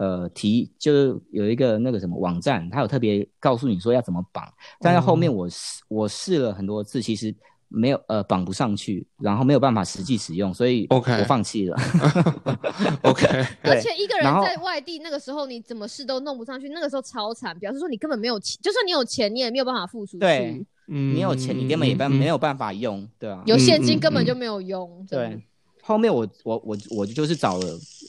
[0.04, 4.46] 呃提，就是有一个那个什么网站，它有特别告诉你说要怎么绑，
[4.80, 7.34] 但是后面我试、我试了很多次，其实
[7.68, 11.76] 没有呃绑不上去，然后没有办法实际使用，所以 OK 我放弃了。
[13.02, 13.26] OK，
[13.62, 20.18] 而且一个人在外地那个时候，你怎么试都弄不上去，那个时候超惨，表示说你根本没有钱，就算你有钱，你也没有办法付出去。
[20.18, 25.06] 对，嗯你有钱，你根本也办、嗯没有办法用，对啊、有现金根本就没有用。
[25.08, 25.40] 对，
[25.82, 27.66] 后面我我我我就是找了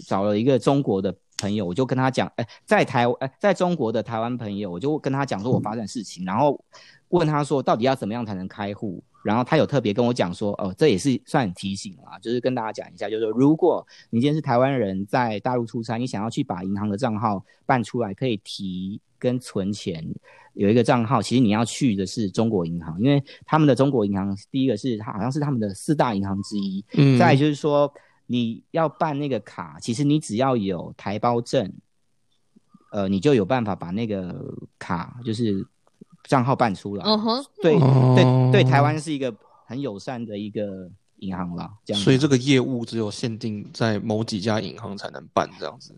[0.08, 6.60] 找了一个中国的朋友，我就跟他讲，哎、在台哎、在中国的台湾朋友，我就跟他讲说我发生的事情，然后
[7.10, 20.04] 问他说到底要怎么样才能开户，然后他有特别跟我讲说，哦，这也是算提醒啦，就是跟大家讲一下，就是说如果你今天是台湾人在大陆出差，你想要去把银行的账号办出来，可以提跟存钱。
[20.54, 27.94] 有一个账号，其实你要去的是中国银行，因为他们的中国银行第一个是它好像是他们的四大银行之一，嗯再来就是说，
[28.28, 31.72] 你要办那个卡，其实你只要有台胞证，
[32.92, 35.66] 呃，你就有办法把那个卡就是
[36.24, 37.06] 账号办出来。
[37.06, 38.14] 嗯哼，对哦
[38.52, 39.34] 对对，台湾是一个
[39.66, 42.02] 很友善的一个银行啦，这样。
[42.04, 45.96] 所以这个业务只有限定在某几家银行才能办这样子。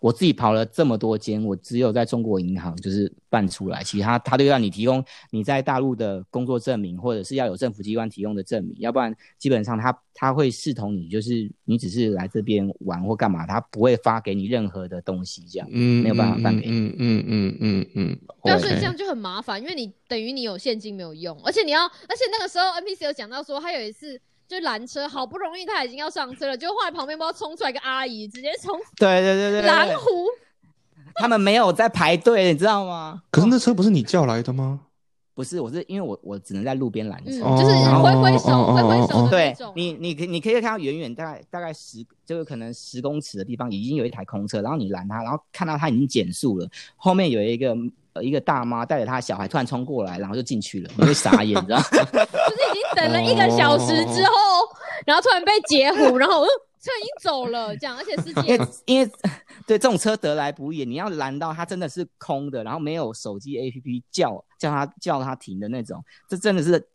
[0.00, 16.78] 我自己跑了这么多间，我只有在中国银行就是办出来，其他他都要你提供你在大陆的工作证明，或者是要有政府机关提供的证明，要不然基本上他他会视同你就是你只是来这边玩或干嘛，他不会发给你任何的东西，这样嗯，没有办法办给你。
[16.78, 30.26] 嗯嗯嗯嗯嗯，对啊，OK 所以这样就很麻烦，因为你等于你有现金没有用，而且你要，而且那个时候 NPC 有讲到说，他有一次就拦车，好不容易他已经要上车了，就后来旁边不知道冲出来一个阿姨，直接从对对对对蓝湖，
[31.16, 33.22] 他们没有在排队，你知道吗？
[33.30, 34.80] 可是那车不是你叫来的吗？
[35.34, 37.30] 不是，我是因为我我只能在路边拦车。
[37.30, 39.56] 就是挥挥手、挥挥手的那对。
[39.76, 47.76] 你，你可你可以看到远远大概大概十，就是可能十公尺的地方已经有一台空车，然后你拦他，然后看到他已经减速了，后面有一个
[48.14, 51.80] 呃一个大妈带着她的小孩突然冲过来，然后就进去了，你会傻眼，你知道
[52.98, 54.32] 等了一个小时之后，
[55.06, 56.48] 然后突然被截胡，然后嗯
[56.80, 58.40] 车已经走了，这样，而且司机
[58.86, 59.10] 因为
[59.66, 66.88] 对这种车得来不易，你要拦到它真的是空的，然后没有手机 APP 叫叫它叫它停的那种，这真的是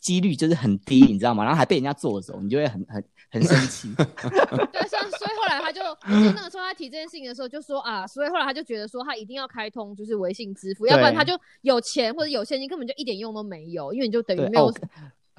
[0.00, 1.44] 几率就是很低，你知道吗？
[1.44, 3.02] 然后还被人家坐走，你就会很很
[3.34, 3.92] 很生气。
[3.98, 14.74] 对，所以所以后来他就，就那个时候他提这件事情的时候就说啊，所以后来他就觉得说他一定要开通就是微信支付，要不然他就有钱或者有现金根本就一点用都没有，因为你就等于没有、哦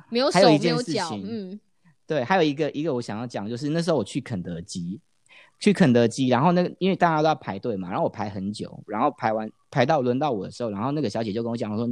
[0.09, 1.59] 没有手没有脚，嗯，
[2.05, 5.01] 对，还有一个一个我想要讲，就是那时候我去肯德基，
[5.59, 11.91] 去肯德基，然后那个因为大家都要排队嘛，然后我排很久，然后排完排到轮到我的时候，然后那个小姐就跟我讲我说，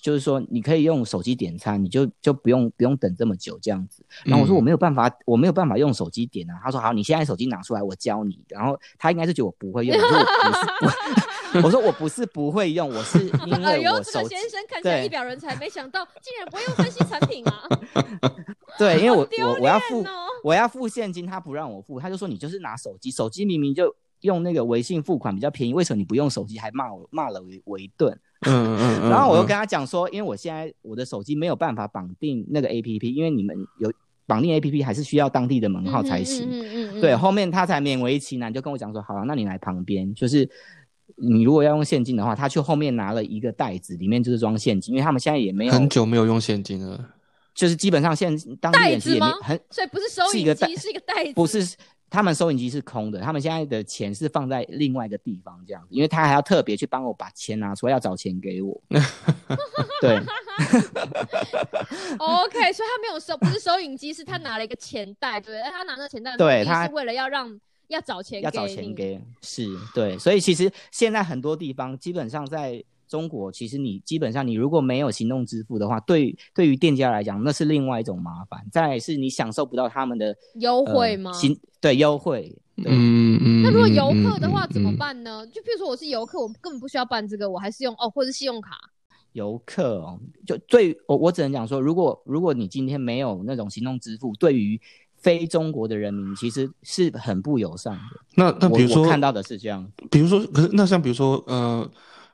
[0.00, 4.04] 就是说你可以用手机点餐，你就就不用不用等这么久这样子。
[4.24, 6.60] 然后我说嗯我没有办法，我没有办法用手机点啊。
[6.62, 8.40] 他说好，你现在手机拿出来，我教你。
[8.48, 10.96] 然后他应该是觉得我不会用，我说我不是
[11.52, 17.68] 不， 我说我不是不会用，我是因为我手机个先生看起来对一表人才，没想到竟然不会用分析产品啊！
[18.78, 20.04] 对，因为我我我要付
[20.44, 26.58] 我要付现金，他不让我付，他就说你就是拿手机，手机明明就用那个微信付款比较便宜，为什么你不用手机？
[26.58, 28.18] 还骂我骂了我我一顿。
[28.46, 33.92] 嗯嗯嗯，嗯 然后我又跟他讲说，因为我现在我的手机没有办法绑定那个 A P P，因为你们有
[34.26, 36.46] 绑定 A P P 还是需要当地的门号才行。
[36.48, 40.48] 嗯嗯嗯嗯对，后面他才勉为其难，就跟我讲说，好了，那你来旁边，就是
[41.16, 47.14] 你如果要用现金的话，他去后面拿了一个袋子，里面就是装现金，因为他们现在也没有很久没有用现金了。
[47.54, 51.76] 就是基本上现当地袋人其实也没子吗很所以不是收银是一个袋机，是一个袋子，不是，
[52.10, 58.80] 他们收银机是空的，他们现在的钱是放在另外一个地方这样子，因为他还要特别去帮我把钱拿出来，要找钱给我。
[60.00, 60.16] 对
[62.18, 68.94] OK，所以他没有收，不是收银机，是他拿了一个钱袋，对他拿那个钱袋对他是为了要让要找钱，要找钱。
[68.94, 78.64] 给，是对，所以其实现在很多地方基本上在中国，其实你基本上你如果没有行动支付的话，对对于店家来讲，那是另外一种麻烦。
[78.70, 83.62] 再来是你享受不到他们的优惠呃吗行对优惠，嗯嗯。
[83.62, 85.46] 那如果嗯游客的话嗯怎么嗯办呢？
[85.48, 88.76] 就比如说我是游客，我根本不需要办这个，我还是用哦，或者是信用卡。
[89.32, 94.80] 游客哦，就对我我只能讲说，如果如果你今天没有那种行动支付，对于
[95.16, 98.00] 非中国的人民其实是很不友善的。
[98.36, 101.88] 那那比如说看到的是这样，比如说，可是那像比如说，呃，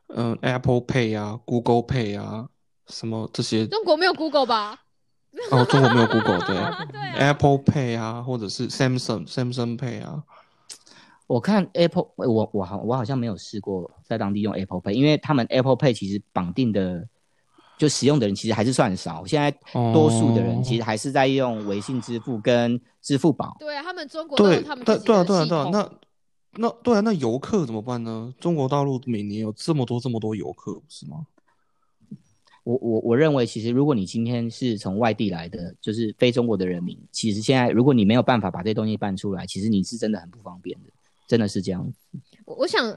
[0.09, 2.47] 呃，Apple Pay 啊，Google Pay 啊，
[2.87, 4.79] 什么这些，中国没有 Google 吧？
[5.51, 6.57] 哦，中国没有 Google，对，
[7.19, 10.23] Apple Pay 啊，或者是 Samsung Samsung Pay 啊，
[11.27, 17.05] 我看 Apple，我我好我好像没有试过在当地用 Apple Pay，因为他们 Apple Pay 其实绑定的
[17.77, 19.51] 就使用的人其实还是算少，现在
[19.93, 23.57] 多数的人其实还是在用微信支付跟支付宝。
[23.59, 25.91] 对啊，他们中国都有对他们，对对啊，对啊，对啊，那
[26.57, 28.33] 那对啊，那游客怎么办呢？
[28.41, 31.27] 中国大陆每年有这么多这么多游客，不是吗？
[32.63, 40.91] 我我我认为，其实如果你今天是从外地来的，就是非中国的人民，其实现在如果你没有办法把这些东西办出来，其实你是真的很不方便的，
[41.29, 41.87] 真的是这样。
[42.47, 42.91] 我我想，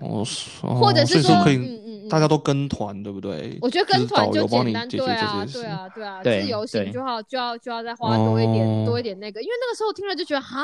[0.79, 3.57] 或者是说，以可以，嗯嗯嗯，大家都跟团，对不对？
[3.61, 5.45] 我觉得跟就是团就简单，对啊。
[5.45, 10.63] 对啊，对啊，对自由行就要就要就要再花多一点、哦多一点那个，因为那个时候听了就觉得哈，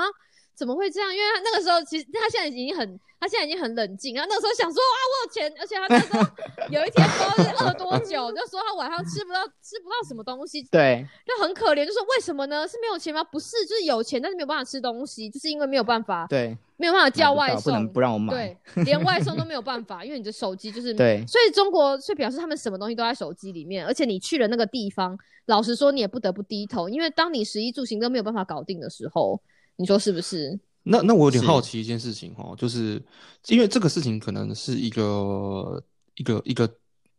[0.55, 1.13] 怎么会这样？
[1.13, 6.19] 因为他那个时候其实他现在已经很，他现在已经很冷静，然后那个时候想说啊，我有钱，而且他那时候
[6.69, 12.67] 有一天不知道是饿多久，就说他晚上吃不到吃不到什么东西，对，就很可怜，就说为什么呢？
[12.67, 13.23] 是没有钱吗？
[13.23, 18.33] 不是，就是有钱，但是没有办法吃东西，就是因为没有办法，对，没有办法叫外送，不能不让我买。
[18.33, 29.41] 对，连外送都没有办法，因为你的手机就是对所以中国所以表示他们什么东西都在手机里面，而且你去了那个地方，老实说你也不得不低头，因为当你食衣住行都没有办法搞定的时候，
[29.75, 30.59] 你说是不是？
[30.83, 33.01] 那那我有点好奇一件事情哦，就是
[33.47, 35.81] 因为这个事情可能是一个
[36.15, 36.69] 一个一个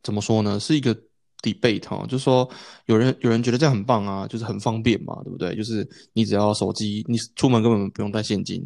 [0.02, 0.61] 怎么说呢？
[0.61, 0.94] 是一个
[1.40, 2.46] debate 哈，就是说
[2.86, 5.57] 有人有人觉得这样很棒啊，就是很方便嘛，对不对？
[5.57, 8.62] 就是你只要手机，你出门根本不用带现金，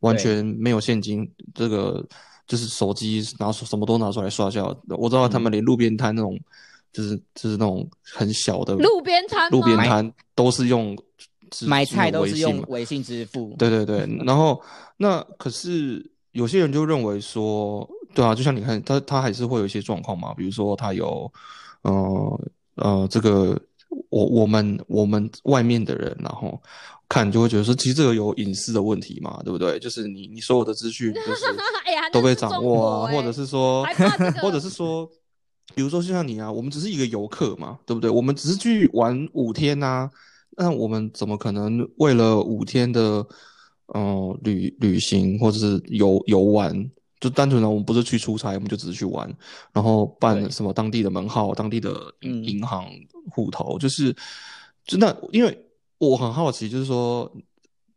[0.00, 2.06] 完全没有现金，这个
[2.46, 4.76] 就是手机拿出什么都拿出来刷就好。
[4.98, 6.38] 我知道他们连路边摊那种，
[6.92, 11.26] 就是就是那种很小的路边摊路边摊都是用支
[11.66, 13.54] 买菜都是用微信支付。
[13.58, 14.60] 对对对，然后
[14.96, 21.30] 那可是有些人就认为说，对啊，就像你看，他他还是会有一些状况嘛，比如说他有，
[21.82, 22.40] 呃
[22.76, 23.60] 呃，这个
[24.08, 26.60] 我我们我们外面的人，然后
[27.08, 29.78] 看就会觉得说，其实这个有隐私的问题嘛，对不对？
[29.78, 31.12] 就是你你所有的资讯
[32.12, 33.84] 都被掌握啊，或者是说
[34.40, 35.06] 或者是说，
[35.74, 38.08] 比如说就像你啊，我们只是一个游客嘛，对不对？
[38.08, 40.10] 我们只是去玩五天呐、
[40.56, 43.26] 那我们怎么可能为了五天的
[43.86, 46.90] 呃旅旅行或者是游游玩，
[47.20, 49.32] 就单纯的我们不是去出差，我们就只是去玩，
[49.72, 52.86] 然后办什么当地的门号、当地的银行
[53.30, 54.14] 户头，就是
[54.84, 55.66] 就那因为
[55.98, 57.30] 我很好奇，就是说。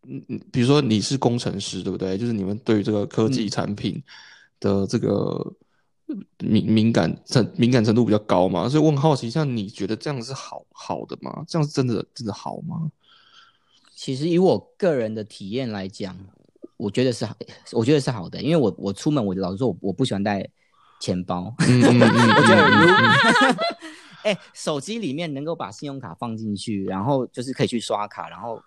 [0.08, 2.16] 嗯嗯，比如说你是工程师，对不对？
[2.16, 4.00] 就是你们对于这个科技嗯产品
[4.60, 5.52] 的这个
[6.40, 11.44] 敏敏感程敏感程度比较高嘛，所以我很好奇，像你觉得这样是好好的吗？
[11.48, 12.92] 这样是真的真的好吗？
[13.96, 16.16] 其实以我个人的体验来讲，
[16.78, 17.36] 我觉得是好，
[17.72, 20.48] 我觉得是好的，因为我我出门我老实说我我不喜欢带
[21.00, 23.56] 钱包， 我觉得
[24.24, 28.62] 哎、手机里面能够把信用卡放进去，然后就是可以去刷卡，然后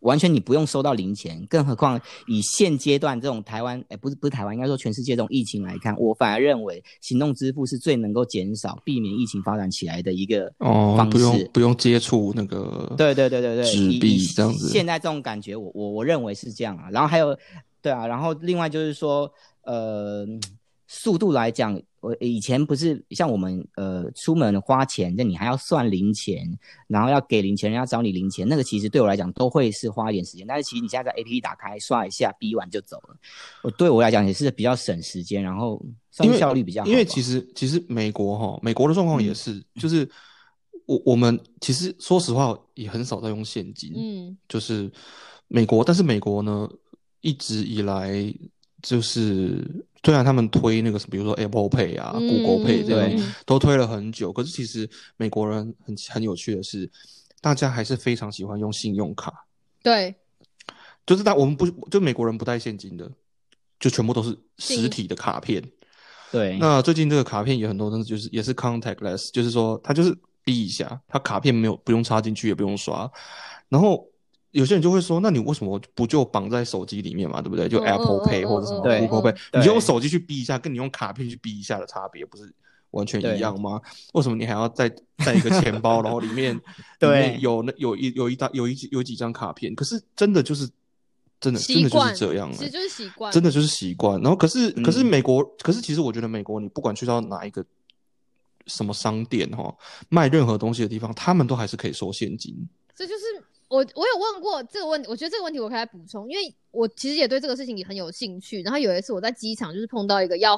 [0.00, 11.12] 完全你不用收到零钱，更何况以现阶段这种台湾，哎、不是不是台湾，应该说全世界这种疫情来看，我反而认为行动支付是最能够减少、避免疫情发展起来的一个哦，方式。
[11.12, 14.68] 不用不用接触那个对对对对对，纸币这样子。
[14.68, 16.88] 现在这种感觉我，我我认为是这样啊。
[16.90, 17.36] 然后还有，
[17.82, 19.30] 对啊，然后另外就是说，
[19.62, 20.26] 呃，
[20.92, 26.44] 速度来讲，我以前不是像我们呃出门花钱，那你还要算零钱，
[26.88, 30.44] 然后要给零钱，人家找你零钱，那个其实对我来讲都会是花一点时间。
[30.44, 33.16] 但是其实你现在在 A P P 打开刷一下，逼完就走了，
[33.62, 35.80] 我对我来讲也是比较省时间，然后
[36.10, 36.84] 效率比较。
[36.84, 40.10] 因为其实其实美国哈，美国的状况也嗯是，就是
[40.86, 44.90] 我我们其实说实话也很少在用现金，嗯，就是
[45.46, 46.68] 美国，但是美国呢
[47.20, 48.34] 一直以来
[48.82, 49.64] 就是
[50.02, 53.16] 虽然他们推那个什么比如说 Apple Pay 啊、嗯 Google Pay 这对。
[53.16, 56.90] 样都推了很久，可是其实美国人很很有趣的是，
[57.40, 59.32] 大家还是非常喜欢用信用卡，
[59.82, 60.14] 对，
[61.06, 63.10] 就是大我们不就美国人不带现金的，
[63.78, 65.62] 就全部都是实体的卡片。
[66.32, 73.10] 对，那最近这个卡片也很多，但是就是也是 contactless，就是说它就是逼一下，它卡片没有不用插进去，也不用刷。
[73.68, 74.08] 然后
[74.52, 77.68] 有些人就会说，那你为什么不就绑在手机里面嘛，对不对？
[77.68, 82.52] 就嗯 Apple 嗯 Pay 嗯或者什么嗯 Google 嗯 Pay，你就用手机去逼一下，跟你用卡片去逼一下的差别不是
[82.90, 83.80] 完全一样吗？
[84.14, 84.88] 为什么你还要再
[85.18, 86.60] 带一个钱包，然后里面 里
[86.98, 89.74] 对面有那有一有一张有一有几张卡片？
[89.74, 90.68] 可是真的就是
[91.40, 94.20] 真的真的就是这样、欸，其实就是习惯，真的就是习惯。
[94.20, 97.64] 然后可是可是嗯美国，可是其实我觉得美国，你不管去到哪一个
[98.66, 99.72] 什么商店哈，
[100.08, 102.54] 卖任何东西的地方，他们都还是可以收现金。
[102.94, 103.24] 这就是
[103.70, 108.62] 我我有问过这个问题，我觉得这个问题我可以来补充，因为我其实也对这个事情也很有兴趣。
[108.62, 110.56] 然后有一次我在机场就是碰到一个要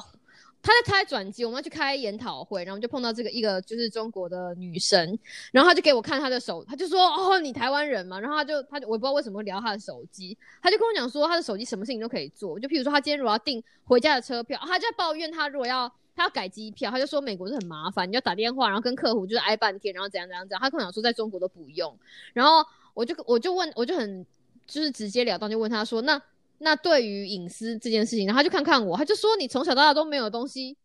[0.63, 5.19] 他在他在转机，我们要去开研讨会，然后就碰到这个一个就是中国的女生，
[5.51, 21.93] 然后他就给我看他的手，他就说哦你台湾人嘛，然后他就他就我不知道为什么会聊他的手机，他就跟我讲说他的手机什么事情都可以做，就譬如说他今天如果要订回家的车票，他就在抱怨他如果要他要改机票，他就说美国是很麻烦，你要打电话，然后跟客户就是挨半天，然后怎样怎样怎样，他跟我讲说在中国都不用，
[22.33, 24.25] 然后我就我就问我就很
[24.67, 26.21] 就是直截了当就问他说那。
[26.59, 30.77] 那对于隐私这件事情，然后他就看看我，他就说你从小到大都没有的东西，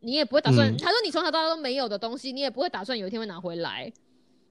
[0.00, 0.72] 你也不会打算。
[0.72, 3.92] 嗯他说你从小到大都没有的东西，你也不会打算有一天会拿回来。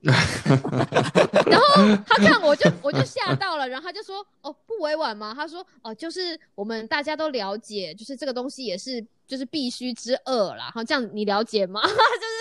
[1.47, 5.33] 然后他看我就我就吓到了，然后他就说哦不委婉吗？
[5.35, 10.65] 他说哦就是我们大家都了解，就是这个东西也是就是必须之恶啦。
[10.65, 11.81] 然后这样你了解吗？
[11.87, 11.97] 就是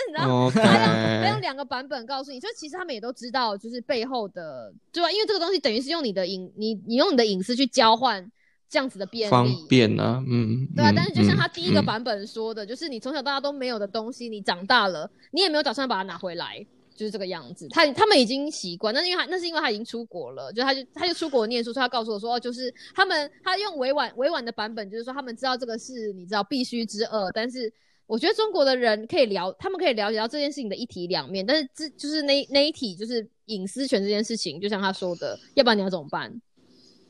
[0.09, 0.45] 你知道。
[0.45, 5.09] OK，他用他用两个版本告诉你，就其实他们也都知道，就是背后的，对吧？
[5.09, 8.29] 因为这个东西等于是用你的隐，你你用你的隐私去交换
[8.69, 10.91] 这样子的便方利，便啊，嗯，对啊。
[10.91, 16.65] 嗯但是就像他嗯第一个嗯版本说的，就是你从小到大都没有的东西，你长大了，你也没有打算把它拿回来。
[16.95, 27.71] 就是这个样子，他他们已经习惯，那是因为他那是因为他已经出国了，就他就他就出国念书，所以他告诉我说，哦，就是他们他用委婉委婉的版本，就是说他们知道这个是你知道必须之恶，但是
[28.05, 36.29] 我觉得中国的人可以了，他们可以了解到这件事情的一体两面，但是这就是那那一体就是隐私权这件事情，就像他说的，要不然你要怎么办？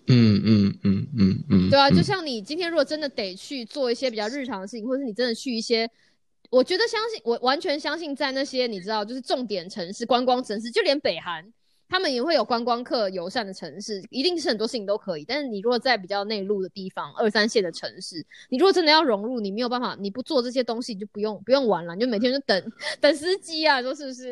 [0.08, 5.90] 嗯嗯嗯嗯嗯，对啊，嗯就像你今天如果真的得去做一些比较日常的事情，或者是你真的去一些，
[6.54, 11.44] 我觉得相信我完全相信，在那些你知道就是重点城市、观光城市，就连北韩。
[11.94, 15.24] 他们也会有观光客友善的城市，一定是很多事情都可以。
[15.24, 24.32] 但是你如果在比较内陆的地方、二三线的城市，你如果真的要融入，你没有办法，你不做这些东西，你就不用不用玩了，你就每天就等等司机啊，说是不是？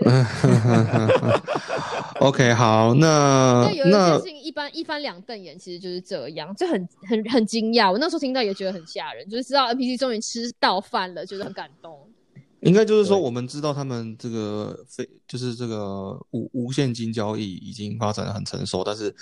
[2.20, 7.92] OK，好，那对，有一那件事情一般一翻两瞪眼，其实就是这样，就很很很惊讶。
[7.92, 11.96] 我那时候听到也觉得很吓人，就是知道 NPC 终于吃到饭了，觉得很感动。
[12.62, 19.14] 应该就是说，我们知道他们这个非就是这个无无现金交易已经发展的很成熟，但是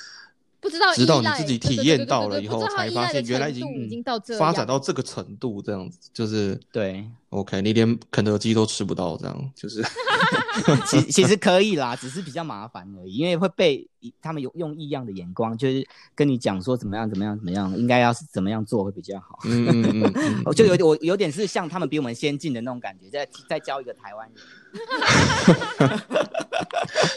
[0.62, 9.82] 不知道直到你自己体验到了以后，才发现原来已经已经到这发展到这个程度，这样子就是对，OK，你连肯德基都吃不到，这样就是
[10.86, 13.88] 其其实可以啦，只是比较麻烦而已，因为会被
[14.22, 19.40] 他们有用异样的眼光，就是跟你讲说怎么样怎么样怎么样，应该要是怎么样做会比较好。
[19.46, 24.44] 嗯嗯嗯嗯， 我就有点我有点是像他们比我们先进的那种感觉，在在教一个台湾人。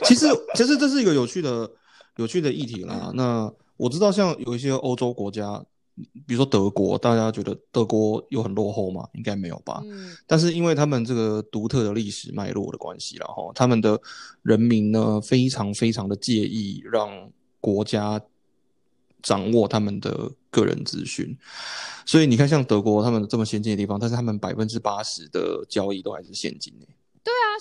[0.04, 1.70] 其实其实这是一个有趣的
[2.16, 3.10] 有趣的议题啦。
[3.14, 5.64] 那我知道像有一些欧洲国家，
[6.26, 9.08] 比如说德国，大家觉得德国有很落后吗？
[9.14, 9.80] 应该没有吧。
[9.84, 14.00] 嗯，但是因为他们这个独特的历史脉络的关系然后，他们的
[14.42, 18.20] 人民呢非常非常的介意让国家
[19.22, 21.36] 掌握他们的个人资讯，
[22.04, 26.74] 所以你看，像德国他们这么先进的地方，但是他们百分之八十的交易都还是现金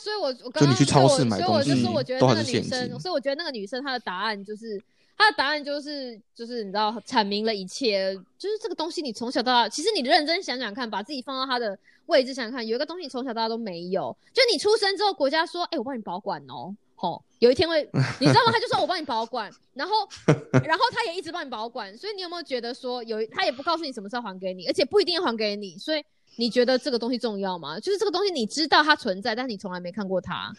[0.01, 4.81] 所以我我刚刚就你去超市所以我买所以我就东西说，我觉得那个女生，所以我觉得那个女生她的答案就是。
[5.17, 8.11] 她的答案就是，就是你知道，阐明了一切。
[8.39, 11.77] 就是这个东西，你从小到大，其实你认真想想看，把自己放到她的
[12.07, 17.87] 位置想想看，有一个东西你从小到大都没有，就你出生之后，国家说，哎、我帮你保管哦，吼，有一天会，
[18.19, 18.51] 你知道吗？
[18.51, 19.93] 他就说我帮你保管，然后，
[20.65, 26.03] 然后他也一直帮你保管，所以你有没有觉得说，有他也不告诉你什么时候还给你，而且不一定要还给你，所以
[26.35, 27.79] 你觉得这个东西重要吗？
[27.79, 30.53] 就是这个东西你知道它存在，但你从来没看过它。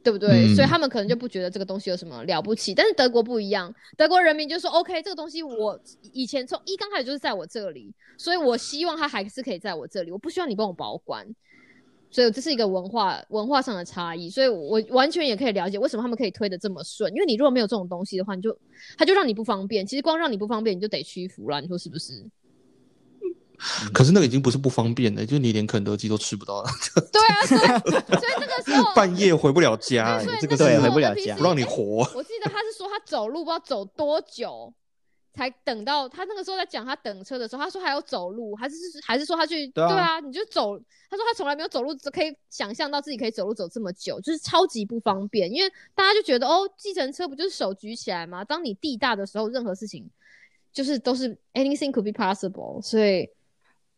[0.00, 0.46] 对不对？
[0.46, 5.78] 嗯所以他们可能就不觉得这个东西有什么了不起，但是德国不一样，德国人民就说 OK，这个东西我
[6.12, 11.26] 以前从一刚开始就是在我这里，所以我希望它还是可以在我这里，我不需要你帮我保管。
[12.10, 18.56] 所以这是一个文化文化上的差异，所以我完全也可以了解为什么他们可以推的这么顺，因为你如果没有这种东西的话，你就
[18.96, 22.24] 他就让你不方便，其实光让你不方便，你就得屈服了，你说是不是？
[23.92, 26.68] 可是那个已经不是不方便了，就是你连肯德基都吃不到了，
[27.12, 32.08] 对啊，所以所以那个时候半夜回不了家、这个对回不了家不让你哎活。
[32.14, 34.72] 我记得他是说他走路不知道走多久
[35.34, 38.74] 才等到，他那个时候在讲他等车的时候，他说还要走路，还是
[39.06, 40.78] 还是说他去对啊你就走。
[41.10, 45.50] 他说他从来没有走路，可以想象到自己可以走路走这么久，就是超级不方便。
[45.50, 48.44] 因为大家就觉得哦，计程车不就是手举起来吗？
[48.44, 50.06] 当你地大的时候，任何事情
[50.70, 53.26] 就是都是 anything could be possible，所以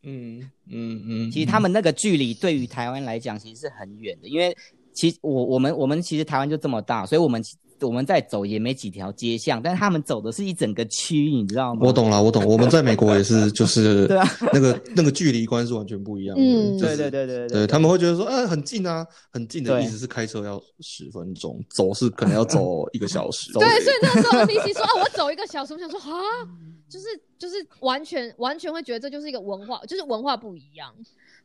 [0.03, 0.49] 嗯。
[0.67, 4.55] 嗯嗯，其实他们那个距离对于台湾来讲其实是很远的，因为
[4.93, 7.41] 其实我我们我们其实台湾就这么大，所以我们
[7.85, 11.81] 我们在走也没几条街巷，但他们走的是一整个区，你知道吗？
[11.83, 12.45] 我懂了，我懂。
[12.45, 16.41] 我们在美国也是， 就是对啊那个那个距离观是完全不一样的。
[16.43, 23.51] 嗯就是对对对对对，他们会觉得说，呃，很近啊，很近的意思是开车要十分钟，走是可能要走一个小时。
[23.59, 26.07] 对，所以那个时候 NPC 说啊，我走一个小时，我想说啊，
[26.89, 27.05] 就是
[27.37, 30.93] 就是完全完全会觉得这就是一个文化，就是文化不一样。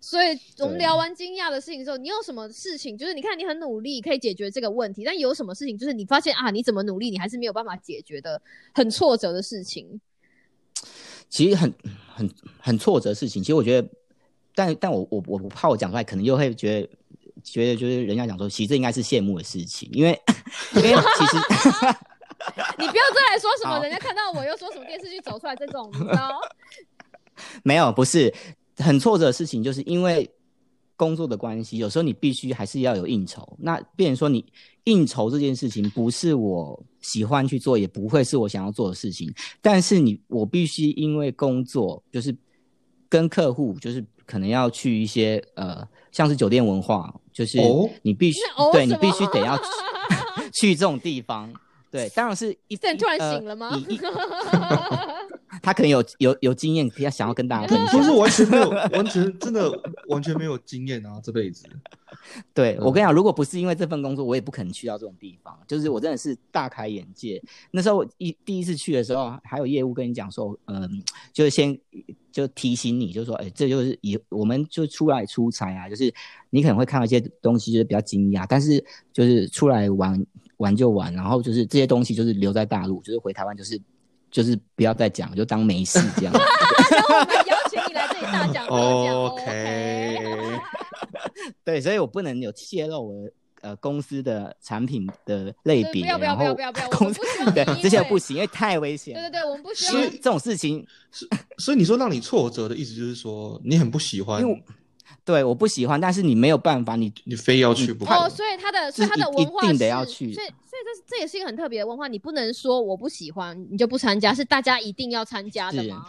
[0.06, 2.96] 所以我们聊完惊讶的事情之后，你有什么事情？
[2.96, 8.40] 就是你看你很努力可以解决这个问题，但有什么事情就是你发现啊，你怎么努力你还是没有办法解决的，
[8.72, 10.00] 很挫折的事情？
[11.28, 11.74] 其实很
[12.06, 12.30] 很
[12.60, 13.42] 很挫折的事情。
[13.42, 13.88] 其实我觉得，
[14.54, 16.88] 但但我我我不怕我讲出来，可能又会觉得
[17.42, 20.10] 觉得就是人家讲说，其实这应该是羡慕的事情，因为
[20.76, 21.36] 因为其实
[22.78, 26.40] 你不要再来说什么，人家看到我又说什么电视剧走出来这种，你知道？
[27.64, 28.32] 没有不是
[28.76, 30.28] 很挫折的事情，就是因为
[30.96, 33.56] 工作的关系，有时候你必须还是要有应酬。
[33.58, 34.44] 那变成说你
[34.84, 42.34] 应酬这件事情不是我喜欢去做，也不会是我想要做的事情，但是你我必须因为工作就是
[43.08, 49.64] 跟客户就是可能要去一些呃像是酒店文化，就是哦你必须、哦对你必须得要去
[50.54, 51.52] 去这种地方。
[51.90, 53.70] 对，当然是一这你突然呃醒了吗？
[55.62, 57.96] 他可能有有有经验，要想要跟大家分享。
[57.98, 59.70] 不是完全没有，完全真的
[60.08, 61.66] 完全没有经验啊，这辈子。
[62.54, 65.58] 对我嗯跟你讲，如果不是因为这份工作，我也不可能去到这种地方。
[65.66, 67.42] 就是我真的是大开眼界。
[67.70, 71.02] 那时候我一第一次去的时候，还有业务跟你讲说，嗯，
[71.32, 71.78] 就是先
[72.30, 76.12] 就提醒你，就是说，哎，这就是以我们就出来出差啊，就是
[76.50, 78.82] 你可能会看到一些东西，就是比较惊讶，但是
[79.12, 80.24] 就是出来玩
[80.58, 83.80] 玩就玩，然后就是这些东西就是留在大陆，就是回台湾就是
[84.30, 86.32] 就是不要再讲，就当没事这样。
[86.90, 88.72] 然后我们邀请你来这里大讲特
[89.04, 90.18] 讲 OK，
[91.64, 97.20] 对，所以我不能有泄露我的呃公司的产品的类别，不要不要然后不要不要不要， 公司
[97.52, 99.14] 对这些不行，因为太危险。
[99.14, 100.86] 对对对，我们不需要因为这种事情，
[101.58, 104.58] 所以你说让你挫折的意思就是说你很不喜欢因，为我
[105.24, 108.14] 对我不喜欢，但是你没有办法，你你非要去不可。
[108.14, 116.06] 哦，所以他的所以他的文化一定得是要去所以所以这这也是一个很特别的文化，你不能说我不喜欢你就不参加，是大家一定要参加的吗？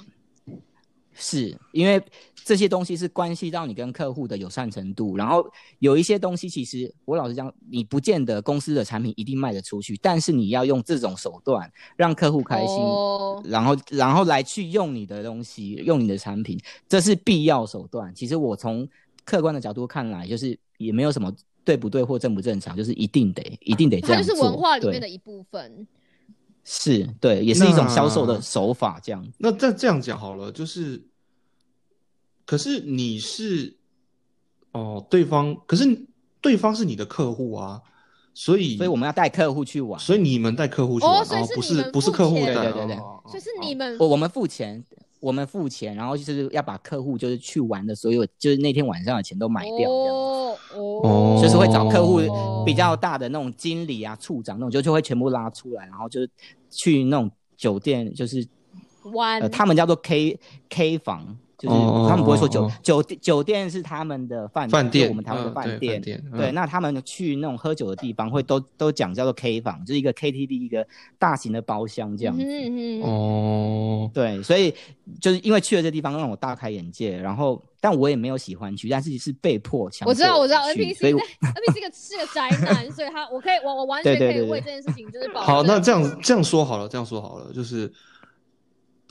[1.18, 2.02] 是因为
[2.46, 5.46] 这些东西是关系到你跟客户的友善程度，然后
[5.80, 16.58] 有一些东西，其实我老实讲，你不见得公司的产品一定卖得出去，但是你要用这种手段让客户开心，哦然后然后来去用你的东西，用你的产品，
[16.88, 18.14] 这是必要手段。
[18.16, 18.88] 其实我从
[19.26, 21.34] 客观的角度看来，就是也没有什么
[21.66, 24.42] 对不对或正不正常，就是一定得一定得这它就是。
[24.42, 25.86] 文化里面的一部分。
[26.70, 29.26] 是对，也是一种销售的手法，这样。
[29.38, 31.02] 那再这样讲好了，就是，
[32.48, 33.76] 可是你是
[34.72, 36.08] 哦，对方，可是
[36.42, 37.82] 对方是你的客户啊，
[38.34, 40.00] 所以所以我们要带客户去玩。
[40.00, 42.96] 所以你们带客户去哦玩，所以是你不是不是付客户带，对对对对。
[42.96, 44.82] 哦所以是你们我我们付钱，
[45.20, 50.16] 我们付钱，然后就是要把客户就是去玩的所有，就是那天晚上的钱都买掉，这样。
[50.16, 51.40] 哦哦。
[51.42, 56.30] 就是会找客户哦比较大的那种经理啊、处长那种，就就会全部拉出来，然后就是
[56.70, 58.48] 去那种酒店，就是
[59.12, 59.42] 玩。
[59.42, 60.40] 呃，他们叫做 K
[60.70, 66.02] K 房，就是哦他们不会说酒酒酒店是他们的饭饭店我们台湾的饭店。
[66.02, 66.54] 对，嗯。
[66.54, 70.86] 那他们去那种喝酒的地方，会都都讲叫做 K 房，就是一个 KTV 一个
[71.18, 72.44] 大型的包厢这样子。
[72.44, 74.74] 嗯嗯哦，对，所以
[75.20, 81.20] 就是因为去了这地方让我大开眼界，然后但我也没有喜欢去，但是是被迫强我知道我知道去 NPC 所以在
[81.52, 87.92] NPC 个是个宅男， 所以他我可以我我完全可以为这件事情就是保好，那这样这样说好了，这样说好了，就是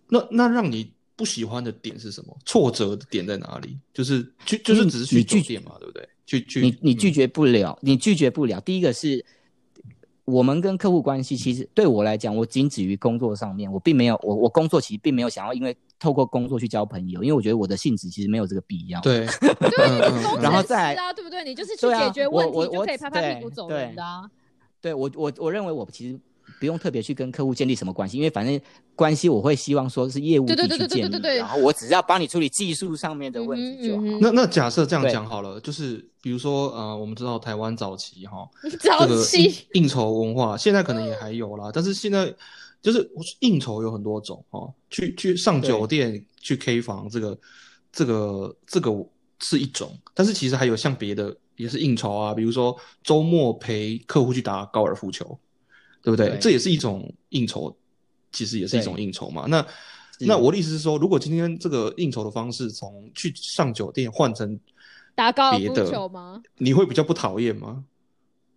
[0.08, 2.36] 那那让你不喜欢的点是什么？
[2.44, 3.76] 挫折的点在哪里？
[3.94, 6.06] 就是去就是只是去拒绝嘛，对不对？
[6.26, 8.60] 去去你你拒嗯绝不了，你拒绝不了。
[8.60, 9.24] 第一个是
[10.24, 19.00] 我们跟客户关系，其实对我来讲，我仅止于工作上面，我并没有我我工作其实并没有想要因为透过工作去交朋友，因为我觉得我的性质其实没有这个必要。
[19.00, 21.44] 对， 对，然后再啊，对不对？
[21.44, 24.28] 你就是去解决问题就可以拍拍屁股走人的啊。
[24.80, 26.18] 对我我我认为我其实
[26.58, 28.60] 不用特别去跟客户建立什么关系，因为反正
[28.94, 31.38] 关系我会希望说是业务对对对地去建立，对对对对。
[31.38, 34.02] 然后我只要帮你处理技术上面的问题就好。
[34.20, 38.48] 那那假设这样讲好了，就是比如说呃，我们知道台湾早期哈，
[38.80, 42.34] 早这个应期应酬文化，现在可能也还有啦，但是现在
[42.80, 47.38] 就是应酬有很多种哦，去去上酒店、去 K 房，这个
[47.92, 48.92] 这个这个
[49.40, 55.38] 是一种，但是其实还有像别的也是应酬啊，比如说周末陪客户去打高尔夫球，
[56.06, 56.28] 对不对？
[56.28, 57.74] 对这也是一种应酬，
[58.30, 59.46] 其实也是一种对应酬嘛。
[59.48, 59.66] 那
[60.20, 64.56] 那我的意思是说，如果今天这个应酬的方式从去上酒店换成
[65.16, 66.40] 打高尔夫别的球吗？
[66.58, 67.82] 你会比较不讨厌吗？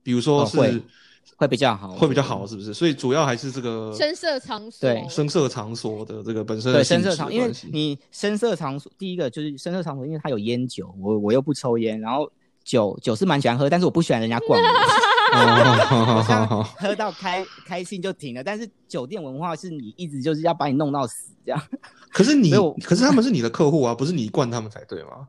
[0.03, 0.81] 比如说是、哦会
[1.37, 2.71] 会比较好，会比较好，是不是？
[2.71, 12.31] 所以主要还是这个深色场所，对声色场所的这个本身对的深色场，因为你深色场所，第一个就是深色场所，因为它有烟酒，我我又不抽烟，然后
[12.63, 14.67] 酒酒是蛮喜欢喝，但是我不喜欢人家灌我，
[15.31, 18.43] 好好像好，喝到开开心就停了。
[18.43, 21.61] 但是酒店文化是你一直就是要把你弄到死这样。
[22.11, 25.27] 可是你有，可是他们是你的客户啊，不是你灌他们才对吗？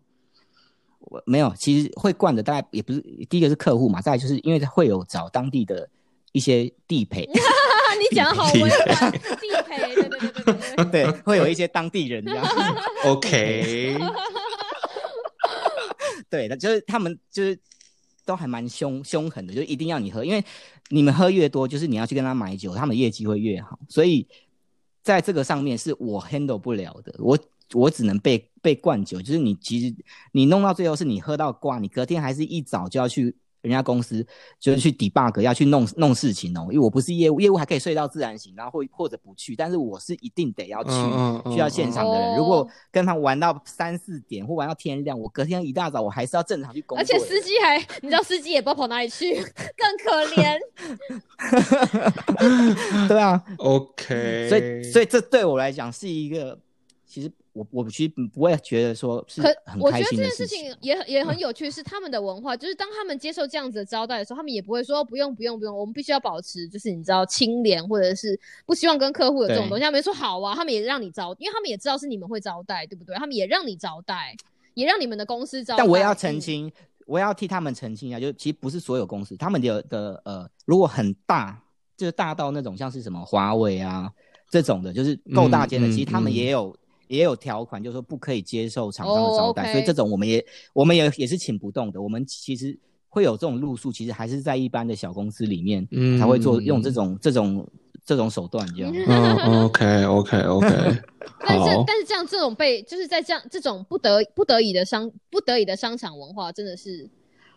[1.01, 5.89] 我没有，其实会灌的大概也不是第一个是客户嘛，再来就是因为会有找当地的
[6.33, 7.27] 一些地陪，
[7.99, 8.71] 你讲得好委婉，
[9.11, 10.85] 地陪，对对对对对对。
[10.85, 12.47] 对，会有一些当地人这样。
[13.05, 13.99] OK，
[16.31, 17.59] 对 的，就是他们就是
[18.31, 20.45] 都还蛮凶凶狠的，就一定要你喝，因为
[20.89, 23.79] 你们喝越多，就是你要去跟他买酒，他们业绩会越好。
[23.89, 24.27] 所以
[25.03, 27.39] 在这个上面是我 handle 不了的，我
[27.73, 29.95] 我只能被被灌酒，就是你其实
[30.33, 33.35] 你弄到最后是你喝到挂，你隔天还是一早就要去。
[33.63, 34.27] 人家公司
[34.59, 42.35] 就是去 debug，要去弄弄事情哦，因为我不是业务，业务还可以睡到自然醒，然后或或者不去，但是我是一定得要去，嗯嗯需要现场的人。
[42.35, 47.05] 嗯如果跟他玩到三四点或玩到天亮，我隔天一大早我还是要正常去工作而。
[47.05, 50.59] 且司机还，你知道司机也不知道跑哪里去，更可怜。
[53.09, 56.59] 对啊，OK，所以所以这对我来讲是一个，
[57.11, 69.83] 其实我我其实不会觉得说是可很我觉得这件事情也很也很有趣，是他们的文化，就是当他们接受这样子的招待的时候，他们也不会说不用不用不用，我们必须要保持就是你知道清廉，或者是不希望跟客户有这种东西。
[69.83, 73.17] 他们说好啊，他们也让你招，因为他们也知道是你们会招待，对不对？
[73.17, 74.37] 他们也让你招待，
[74.75, 75.83] 也让你们的公司招待。
[75.83, 76.73] 但我也要澄嗯，清，
[77.07, 81.61] 我也要替他们澄清一下，就其实不是所有公司，他们的的呃，如果很大，
[81.97, 84.13] 就是大到那种像是什么华为啊
[84.49, 86.77] 这种的，就是够大间的，其实他们嗯也有。
[87.11, 92.01] 也有条款，就是说不可以接受厂商的哦招待所以这种我们也我们也也是请不动的。
[92.01, 97.69] 我们其实会有这种路数，其实还是在一般的小公司里面嗯才会做用这种这种
[98.05, 98.93] 这种手段这样。
[98.95, 100.69] 嗯，OK OK OK，
[101.41, 107.11] 但是，但是这样这种被就是在这样这种不得不得已的商不得已的商场文化，真的是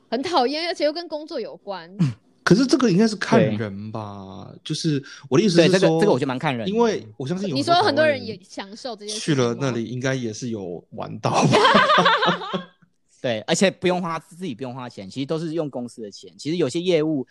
[0.09, 1.95] 很讨厌，而且又跟工作有关。
[2.43, 11.49] 可是这个应该是看人吧，就是我的意思，是说，这个这个我觉得蛮看人，因为我相信有你说很多人也享受这件事去了那里，应该也是有玩到吧？
[13.21, 16.33] 对，而且不用花自己不用花钱，其实都是用公司的钱。
[16.37, 17.25] 其实有些业务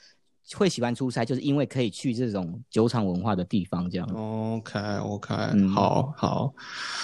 [0.55, 4.07] 会喜欢出差，就是因为可以去这种酒厂文化的地方，这样。
[4.15, 6.53] OK OK，、嗯好好，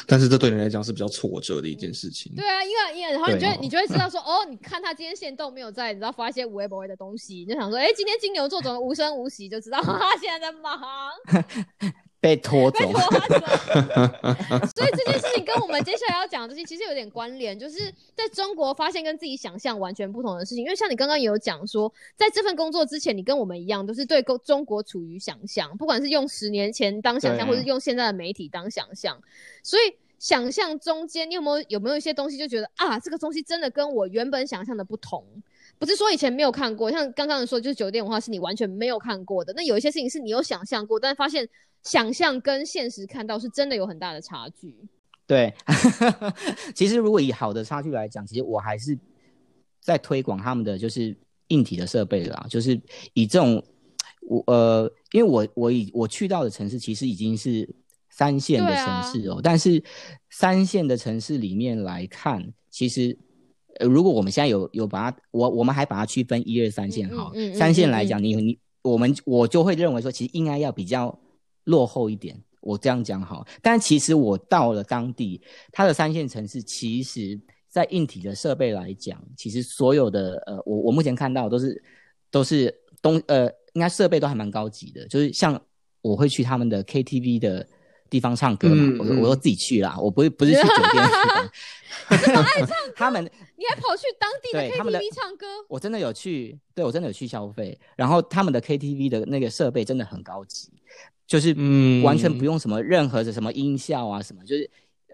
[0.06, 2.32] 但是这对你来讲是比较挫折的一件事情。
[2.34, 10.78] 对啊，因为因为然后你就你就会知道说， 哦，你看他今天线动没有在，你知道发一些无微不微的东西，你就想说，哎，今天金牛座怎么无声无息，就知道他现在在忙，
[12.20, 12.78] 被拖走。
[14.74, 20.64] 所以这件事情跟我们接下来要讲的东西其实有点关联，就是在中国发现跟自己想象完全不同的事情。
[20.64, 29.20] 因为像你刚刚也有讲说，在这份工作之前，你跟我们一样，都是对中中国处于想象，不管是用十年前当想象，或是用现在的媒体当想象，
[29.62, 29.96] 所以。
[30.18, 35.24] 想象中间，你有没有有没有一些东西就觉得啊，这个东西真的跟我原本想象的不同？
[35.78, 39.52] 不是说以前没有看过，像刚刚说，就是酒店文化是你完全没有看过的。
[39.52, 41.48] 那有一些事情是你有想象过，但发现
[41.82, 44.74] 想象跟现实看到是真的有很大的差距。
[45.26, 45.52] 对。
[46.74, 48.98] 其实如果以好的差距来讲，其实我还是
[49.80, 51.16] 在推广他们的就是
[51.48, 52.80] 硬体的设备啦，就是
[53.14, 53.62] 以这种
[54.22, 57.68] 我呃，因为我我以我去到的城市其实已经是
[58.10, 59.82] 三线的城市哦，但是
[60.30, 63.18] 三线的城市里面来看，其实。
[63.80, 71.16] 呃，如果我们现在有有把它，我我们还把它区分一二三线哈，嗯嗯嗯三线来嗯讲，你你我们我就会认为说，其实应该要比较
[71.68, 72.36] 落后一点。
[72.60, 75.40] 我这样讲好，但其实我到了当地，
[75.70, 81.82] 它的三线城市，其实在硬体的设备来讲，其实所有的呃，我我目前看到都是
[82.30, 85.58] 都是东呃，应该设备都还蛮高级的，就是像
[86.02, 87.66] 我会去他们的 KTV 的
[88.10, 91.52] 地方唱歌嘛，我我都自己去啦，我不会不是去酒店去的
[92.96, 93.24] 他们
[93.56, 95.46] 你还跑去当地的 KTV 唱歌？
[95.68, 100.70] 我真的有去，对我真的有去消费，然后他们的 KTV 的那个设备真的很高级，
[101.28, 102.02] 就是嗯。
[102.02, 104.70] 完全不用什么任何的什么音效啊什么，就是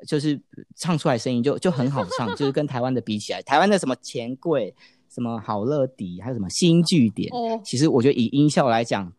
[0.07, 0.41] 就是
[0.77, 4.75] 唱出来声音就就很好唱， 就是跟台湾的比起来，台湾的什么钱柜、
[5.11, 9.11] 什么好乐迪，还有什么新据点，哦，其实我觉得以音效来讲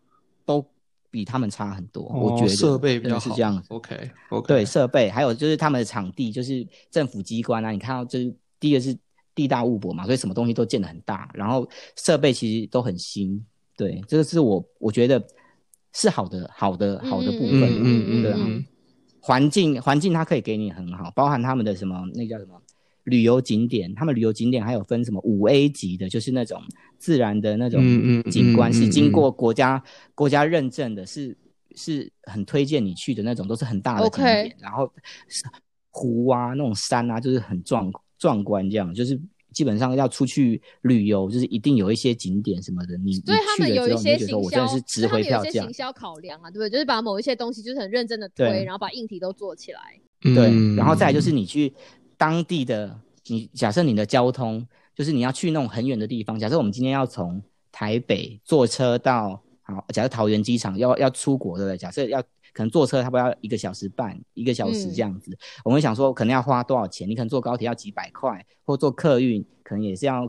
[0.45, 0.63] 都
[1.09, 2.51] 比他们差很多，我觉得。
[2.51, 3.61] 哦设备比较是这样。
[3.69, 8.95] OK OK，对设备，还有就是他们的场地，就是政府机关啊，你看到就是第一个是
[9.33, 13.43] 地大物博嘛，所以什么东西都建得很大，然后设备其实都很新，
[13.75, 15.25] 对，这个是我我觉得
[15.95, 18.65] 是好的好的好的部分，嗯嗯嗯对啊，嗯
[19.21, 22.61] 环境环境它可以给你很好，包含他们的什么那叫什么
[23.05, 26.61] 旅游景点，他们旅游景点还有分什么五 A 级的，就是那种
[26.99, 27.81] 自然的那种
[28.29, 29.81] 景观，是经过国家
[30.13, 31.35] 国家认证的，是
[31.75, 34.91] 是很推荐你去的那种，都是很大的景点然后
[35.27, 35.43] 是
[35.91, 39.19] 湖啊那种山啊，就是很壮壮观，这样就是
[39.55, 45.73] 基本上要出去旅游，就是一定有一些景点什么的，你所以他们有一些行销，我真的是值回票价所以他们有一些行。
[45.73, 46.69] 销考量啊，对不对？
[46.69, 49.79] 就是把某一些东西就是很认真的推，然后把硬体都做起来。
[50.21, 51.73] 对，嗯然后再来就是你去
[52.17, 57.41] 当地的，你假设你的交通，就是你要去那种很远的地方，假设我们今天要从
[57.71, 61.77] 台北坐车到好，假设桃园机场要要出国，对不对？
[61.77, 62.21] 假设要
[62.55, 67.07] 可能坐车差不多要一个小时半、一个小时这样子，我们想说可能要花多少钱？
[67.07, 70.23] 你可能坐高铁要几百块，或坐客运可能也是要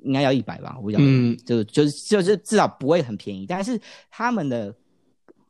[0.00, 1.04] 应该要一百吧，我不晓得。
[1.06, 1.34] 嗯。
[1.46, 4.74] 就就是就是至少不会很便宜，但是他们的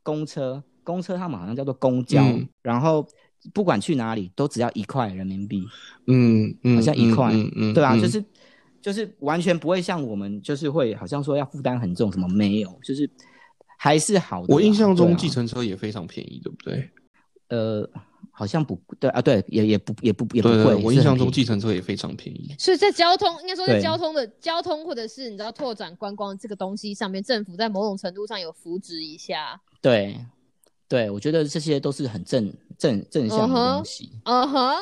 [0.01, 2.47] 公车，公车他们好像叫做公交，嗯。
[2.61, 3.05] 然后
[3.53, 5.61] 不管去哪里都只要一块人民币，
[6.07, 8.01] 嗯嗯，好像一块，嗯嗯，对啊，嗯。
[8.01, 8.23] 就是
[8.81, 13.09] 就是完全不会像我们就是会好像说要负担很重，什么没有，就是
[13.83, 14.47] 还是好的啦。
[14.47, 16.89] 我印象中计程车也非常便宜，对不对？
[17.49, 17.89] 呃
[18.31, 22.55] 好像不对啊，对，也也不也不也不贵，我印象中记计程车也非常便宜。
[22.57, 29.59] 所以在交通，应该说在交通的交通，或者是你知道拓展观光这个东西上面，政府在某种程度上有扶植一下。
[29.81, 30.17] 对
[30.87, 34.13] 对，我觉得这些都是很正正正向的东西。
[34.23, 34.75] 嗯哼，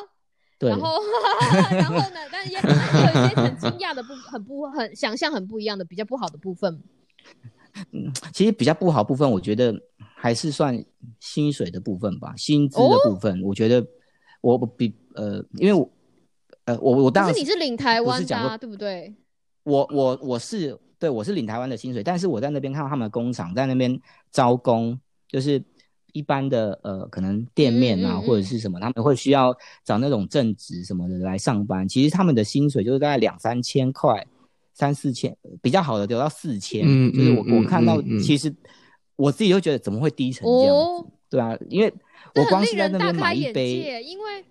[0.59, 1.01] 对，然后
[1.73, 2.19] 然后呢？
[2.31, 6.81] 但也但有一些很惊讶的部，很不很想象很不一样的比较不好的部分。
[8.33, 9.73] 其实比较不好部分，我觉得
[10.15, 10.83] 还是算
[11.19, 13.85] 薪水的部分吧，薪资的哦部分，我觉得
[14.41, 15.89] 我比呃，因为我
[16.65, 19.13] 呃，我我当然可是你是领台湾的、啊，对不对？
[19.63, 23.99] 我我我是对我是领台湾的薪水，但是我在那边看到他们的工厂在那边
[24.31, 25.63] 招工，就是
[26.13, 31.87] 一般的呃可能店面啊、嗯嗯嗯或者是什么，他们会需要找那种正职什么的来上班。
[31.87, 34.25] 其实他们的薪水就是大概两三千块，
[34.73, 36.83] 三四千，比较好的有到四千。
[36.85, 38.53] 嗯就是我、嗯我看到其实
[39.15, 40.71] 我自己就觉得怎么会低成这样子？
[40.71, 41.93] 哦，对啊，因为
[42.35, 44.43] 我光是令人大在那边买一杯界，因为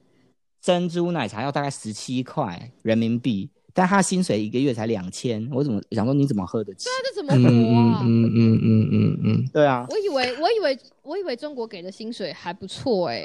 [0.60, 6.84] 珍珠奶茶要大概十七块人民币，但他薪水一个月才两千，我怎么想说你怎么喝得起？
[6.84, 8.02] 对啊这怎么嗯活啊？
[8.04, 9.48] 嗯嗯嗯嗯嗯。
[9.52, 13.24] 对啊，我以为我以为我以为中国给的薪水还不错哎、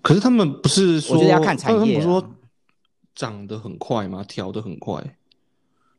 [0.00, 2.34] 可是他们不是说，我觉得要看产业啊他们不是说
[3.14, 4.24] 涨得很快吗？
[4.26, 5.17] 调得很快，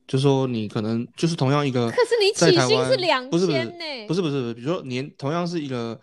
[0.10, 5.97] 就说你可能就是同样一个，可是你起薪是两不是不是千呢，不是不是不是，比如说年同样是一个，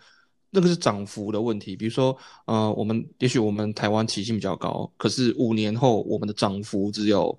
[0.49, 1.75] 那个是涨幅的问题。
[1.75, 7.37] 比如说，呃，我们也许我们台湾起薪比较高，可是五年后我们的涨幅只有，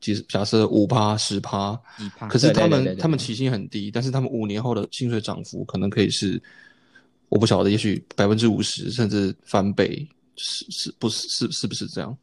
[0.00, 1.76] 其实假设五趴十趴，
[2.30, 6.40] 可是他们对对对对对他们起薪很低，但是他们五年后的薪水涨幅可能可以是，
[7.28, 12.16] 我不晓得，也许百分之五十甚至翻倍，是是不是是是不是这样？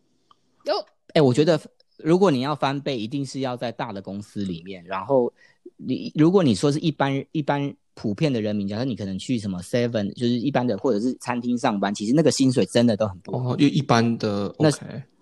[0.64, 0.74] 有
[1.16, 1.62] 哎、我觉得
[1.98, 4.84] 如果你要翻倍，一定是要在大的公司里面。
[4.86, 5.32] 然后
[5.78, 13.54] 你如果你说是一般一般普遍的人民，假设你可能去什么 Seven，就是一般的或者是餐厅上班，其实那个薪水真的都很不好。
[13.54, 14.70] 哦，就一般的那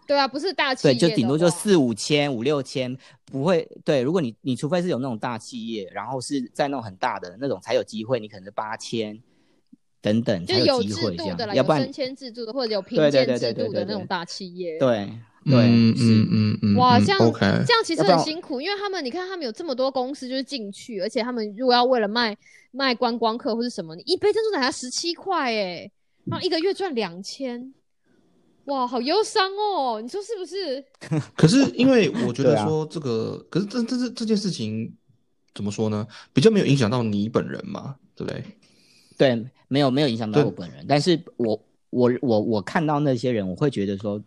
[0.07, 3.69] 对啊，不是大企业对，就顶多就四五千、五六千，不会。
[3.85, 9.17] 对，如果你你除非是有那种大企业，然后是在那种很大的那种才有机会，你可能是八千
[10.01, 14.77] 等等才有机会这样的啦，，要不然有升迁制度的或者有评对对鉴制对对对对对度的那种大企业。
[14.79, 15.09] 对
[15.43, 17.19] 对嗯嗯嗯嗯，哇，嗯这样
[17.65, 22.37] 这样其实很辛苦，因为他们你看他们有这么多公司就是进去，而且他们如果要为了卖
[22.71, 25.91] 卖观光客或是什么，你一杯珍珠奶茶十七块哎，
[26.25, 27.73] 然后一个月赚两千，
[28.65, 30.83] 哇，好忧伤哦，你说是不是？
[31.35, 34.95] 可是因为我觉得说这个，可是这这这这件事情
[35.55, 36.07] 怎么说呢？
[36.33, 38.43] 比较没有影响到你本人嘛，对不对？
[39.17, 44.21] 对，没有没有影响到我本人，但是我我我我看到那些人，我会觉得说，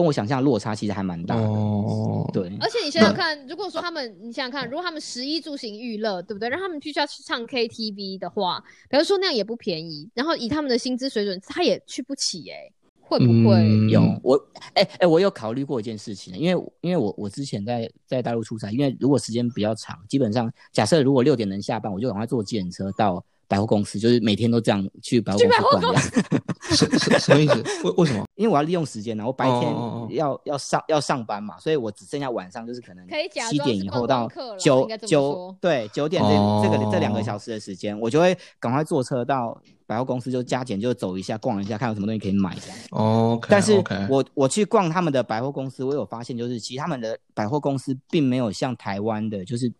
[0.00, 1.42] 跟我想象落差其实还蛮大的。
[1.42, 6.48] 哦，对，而且你想想看，如果说他们，你想想看，如果他们食衣住行娱乐，对不对？
[6.48, 13.56] 让他们必须要去唱 KTV 的话，比如说那样也不便宜，然后以他们的薪资水准，他也去不起哎、会不会？
[13.56, 14.42] 嗯有我，
[14.72, 25.38] 哎、哎、我有考虑过一件事情，因为因为我我之前在在大陆出差，因为如果时间比较长，基本上假设如果六点能下班，我就赶快坐计程车到百货公司，就是每天都这样去百货
[25.80, 26.22] 公司。
[26.70, 27.64] 什什什么意思？
[27.82, 28.24] 为为什么？
[28.36, 33.04] 因为我要利用时间呢，我白天哦哦哦要要上要上班嘛，所以我只剩下晚上，就是可能
[33.48, 42.78] 七点以后到九九说对九点这、哦这个这两个小时的时间，我就会赶快坐车到百货公司，就加减就走一下逛一下，看有什么东西可以买这样。
[42.90, 49.72] OK，但是我我去逛他们的百货公司，我有发现，就是其实他们的百货公司并没有像台湾的，就是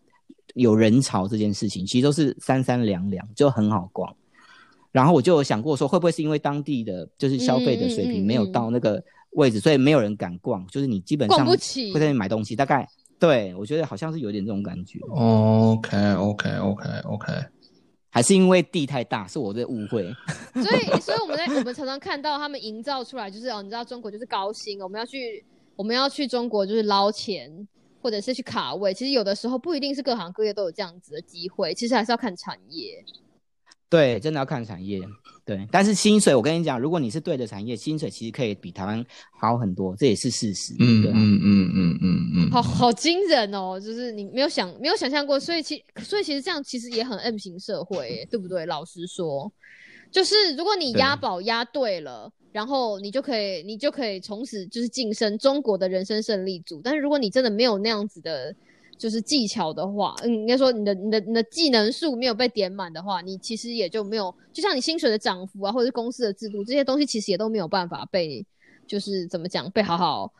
[0.55, 4.15] 有人潮这件事情，其实都是三三两两，就很好逛。
[4.91, 12.85] 然后我就有想过说，会不会是因为当地的就是消费的水平没有嗯到那个位置，所以没有人敢逛，就是你基本逛上不起会在那里买东西，大概
[13.17, 17.33] 对我觉得好像是有点这种感觉，OK OK OK OK，
[18.09, 20.13] 还是因为地太大，是我的误会。
[20.55, 25.41] 所以，所以我们在我们常常看到他们营造出来，就是哦，你知道中国就是高薪，我们要去
[25.77, 27.49] 我们要去中国就是捞钱，
[28.01, 33.03] 或者是去卡位，其实有的时候不一定是各行各业都有这样子的机会，其实还是要看产业。
[33.89, 35.01] 对，真的要看产业。
[35.43, 39.03] 对，但是薪水，我跟你讲，如果你是对的产业，薪水其实可以比台湾
[39.37, 40.73] 好很多，这也是事实。
[40.79, 43.77] 嗯嗯嗯嗯嗯嗯，好好惊人哦！
[43.77, 48.65] 就是你没有想没有想象过，所以其所以其实这样其实也很 M 型社会耶，对不对？
[48.65, 49.51] 老实说，
[50.09, 56.81] 就是如果你押宝押对了，然后你就可以你就可以从此就是晋升中国的人生胜利组。
[56.83, 58.53] 但是如果你真的没有那样子的，
[58.97, 68.45] 就是技巧的话，嗯，应该说你的你的你的技能数没有被点满的话，你其实也就没有，就像你薪水的涨幅啊，或者是公司的制度这些东西，其实也都没有办法被
[68.85, 70.31] 就是怎么讲被好好。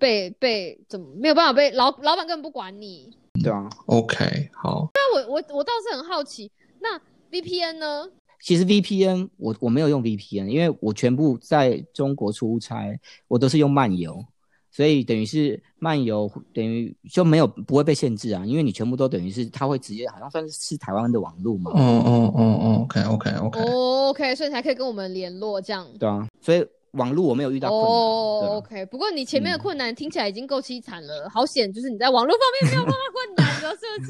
[0.00, 3.12] 被被怎么没有办法被老老板根本不管你，
[3.42, 3.68] 对啊。
[3.86, 6.48] OK，好，那我我我倒是很好奇，
[6.78, 6.96] 那
[7.32, 8.08] VPN 呢？
[8.40, 14.24] 其实 VPN 我我没有用 VPN，因为我全部在中国出差，我都是用漫游，
[14.70, 25.86] 所以等于是漫游等于就没有不会被限制啊，因为你全部都等于是它会直接好像算是是台湾的网路嘛，哦哦哦哦，OK OK OK，哦 OK，所以才可以跟我们联络这样。
[25.98, 34.04] 对啊，所以网络我没有遇到困难，哦，OK，不过你前面的嗯困难听起来已经够凄惨了，好险，就是你在网络方面没有碰到困难的，是不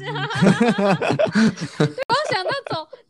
[1.83, 1.93] 是？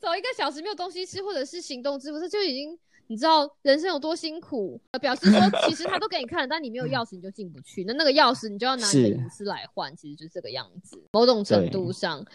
[0.09, 4.81] 走走一个小时没有东西吃，或者是行动支付，这就已经你知道人生有多辛苦。
[4.91, 10.99] 呃表示说，其实他都给你看了，但你没有钥匙你就进不去，那那个钥匙你就要拿你的是隐私来换，其实就是这个样子。
[11.11, 12.25] 某种程度上，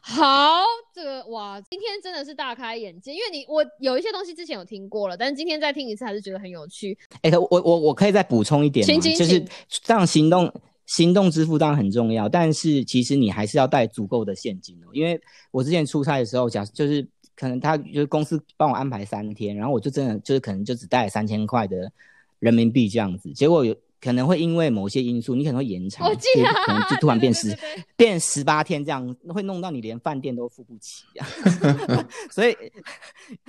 [0.00, 0.64] 好，
[0.94, 6.96] 这个哇，今天真的是大开眼界，因为你我有一些东西之前有听过了，但是今天再听一次还是觉得很有趣。
[7.22, 9.48] 哎、可我我我可以再补充一点就是请
[9.84, 10.50] 这样行动
[10.86, 14.88] 行动支付当然很重要，但是其实你还是要带足够的现金哦。
[14.92, 15.20] 因为
[15.50, 17.06] 我之前出差的时候，假就是
[17.38, 21.92] 可能他就是公司帮我安排三天，然后我就真的就是可能就只带了三千块的
[22.40, 27.56] 人民币这样子，结果有可能会因为某些因素，你可能会延长，我记得就可能就突然变 十
[27.96, 31.26] 变十八天这样，会弄到你连饭店都付不起啊。
[32.30, 32.56] 所以，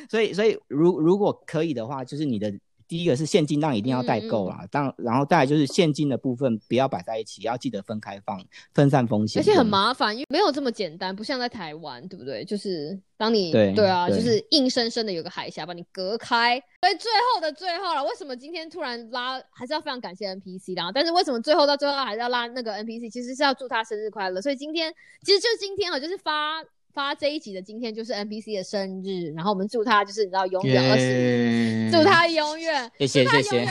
[0.07, 2.53] 所以，所以，如如果可以的话，就是你的
[2.89, 4.67] 第一个是现金，当然一定要带够嗯啦。
[4.69, 9.41] 当然后再来就是现金的部分不要摆在一起，要记得分开放，分散风险。
[9.41, 9.69] 而且很。
[9.69, 12.43] 麻烦，因为没有这么简单，不像在台湾，对不对？
[12.43, 16.59] 就是当你对啊，就是硬生生的有个海峡把你隔开。
[16.81, 20.91] 所以最后的最后了，为什么今天突然拉，还是要非常感谢 NPC 啦。
[20.91, 23.11] 但是为什么最后到最后还是要拉那个 NPC？
[23.11, 24.41] 其实是要祝他生日快乐。
[24.41, 24.91] 所以今天
[25.23, 26.63] 其实就今天啊，就是发。
[26.99, 33.65] 发这一集的今天就是 NPC 的生日，然后我们祝他就是你知道永远二十祝他永远，谢谢谢谢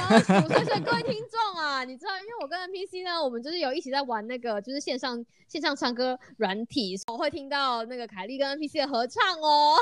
[0.82, 9.76] 各位听众啊， 你知道，因为我跟 NPC 呢，我们就是有一起在玩那个就是线上线上唱歌软体，我会听到那个凯莉跟 NPC 的合唱哦。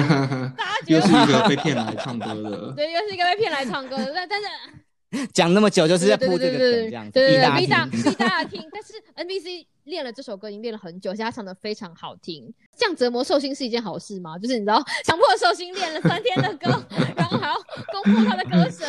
[0.56, 8.00] 大家觉又得是一个被骗来唱歌的， 对，又是一个被骗来唱歌的，但但是讲那么久就是在对铺这个对对对梗这样子，对逼大家听。
[8.02, 8.66] 逼大家听。
[8.72, 12.52] 但是 NPC 练了这首歌已经练了很久，而且他唱的非常好听。
[12.76, 14.38] 这样折磨寿星是一件好事吗？
[14.38, 16.70] 就是你知道，强迫寿星练了三天的歌，
[17.16, 17.54] 然后还要
[17.92, 18.88] 攻破他的歌声。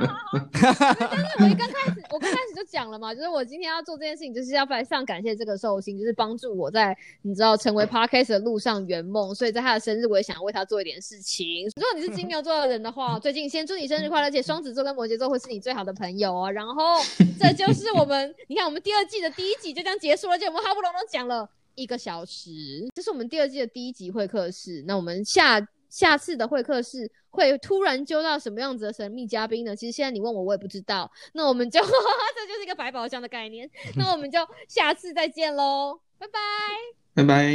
[0.60, 9.34] 但是我一刚开始，我刚开始就讲了嘛，就是我今天要做这件事情，就是要非常感谢这个寿星，就是帮助我在你知道成为 podcast 的路上圆梦。
[9.34, 11.66] 所以在他的生日，我也想要为他做一点事情。
[11.76, 16.50] 如果你是金牛座的人的话，最近先祝你生日快乐，而且双子座跟摩羯座会是你最好的朋友哦。
[16.50, 16.98] 然后
[17.38, 24.82] 这就是我们，你看我们第二季的第一集就这样结束了，就我们好不容易讲了一个小时，这是我们第二季的第一集会客室。
[24.86, 29.74] 那我们下下次的会客室会突然揪到什么样子的神秘嘉宾呢？
[29.74, 31.10] 其实现在你问我，我也不知道。
[31.32, 33.68] 那我们就 这就是一个百宝箱的概念。
[33.96, 34.38] 那我们就
[34.68, 36.38] 下次再见喽，拜拜。
[37.14, 37.52] 拜拜。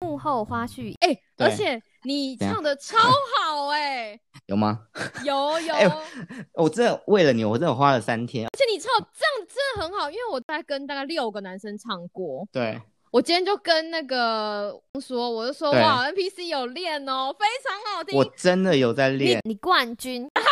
[0.00, 4.80] 幕后花絮，哎、对而且你唱的超好哎、 有吗？
[5.24, 5.74] 有有，
[6.54, 8.46] 我真的为了你，我真的花了三天。
[8.46, 12.46] 而且你唱这样真的很好，因为我在跟大概六个男生唱过。
[12.50, 12.80] 对，
[13.10, 18.18] 我今天就跟那个说，我就说哇，NPC 有练哦，非常好听。
[18.18, 19.40] 我真的有在练。
[19.44, 20.42] 你冠军，哈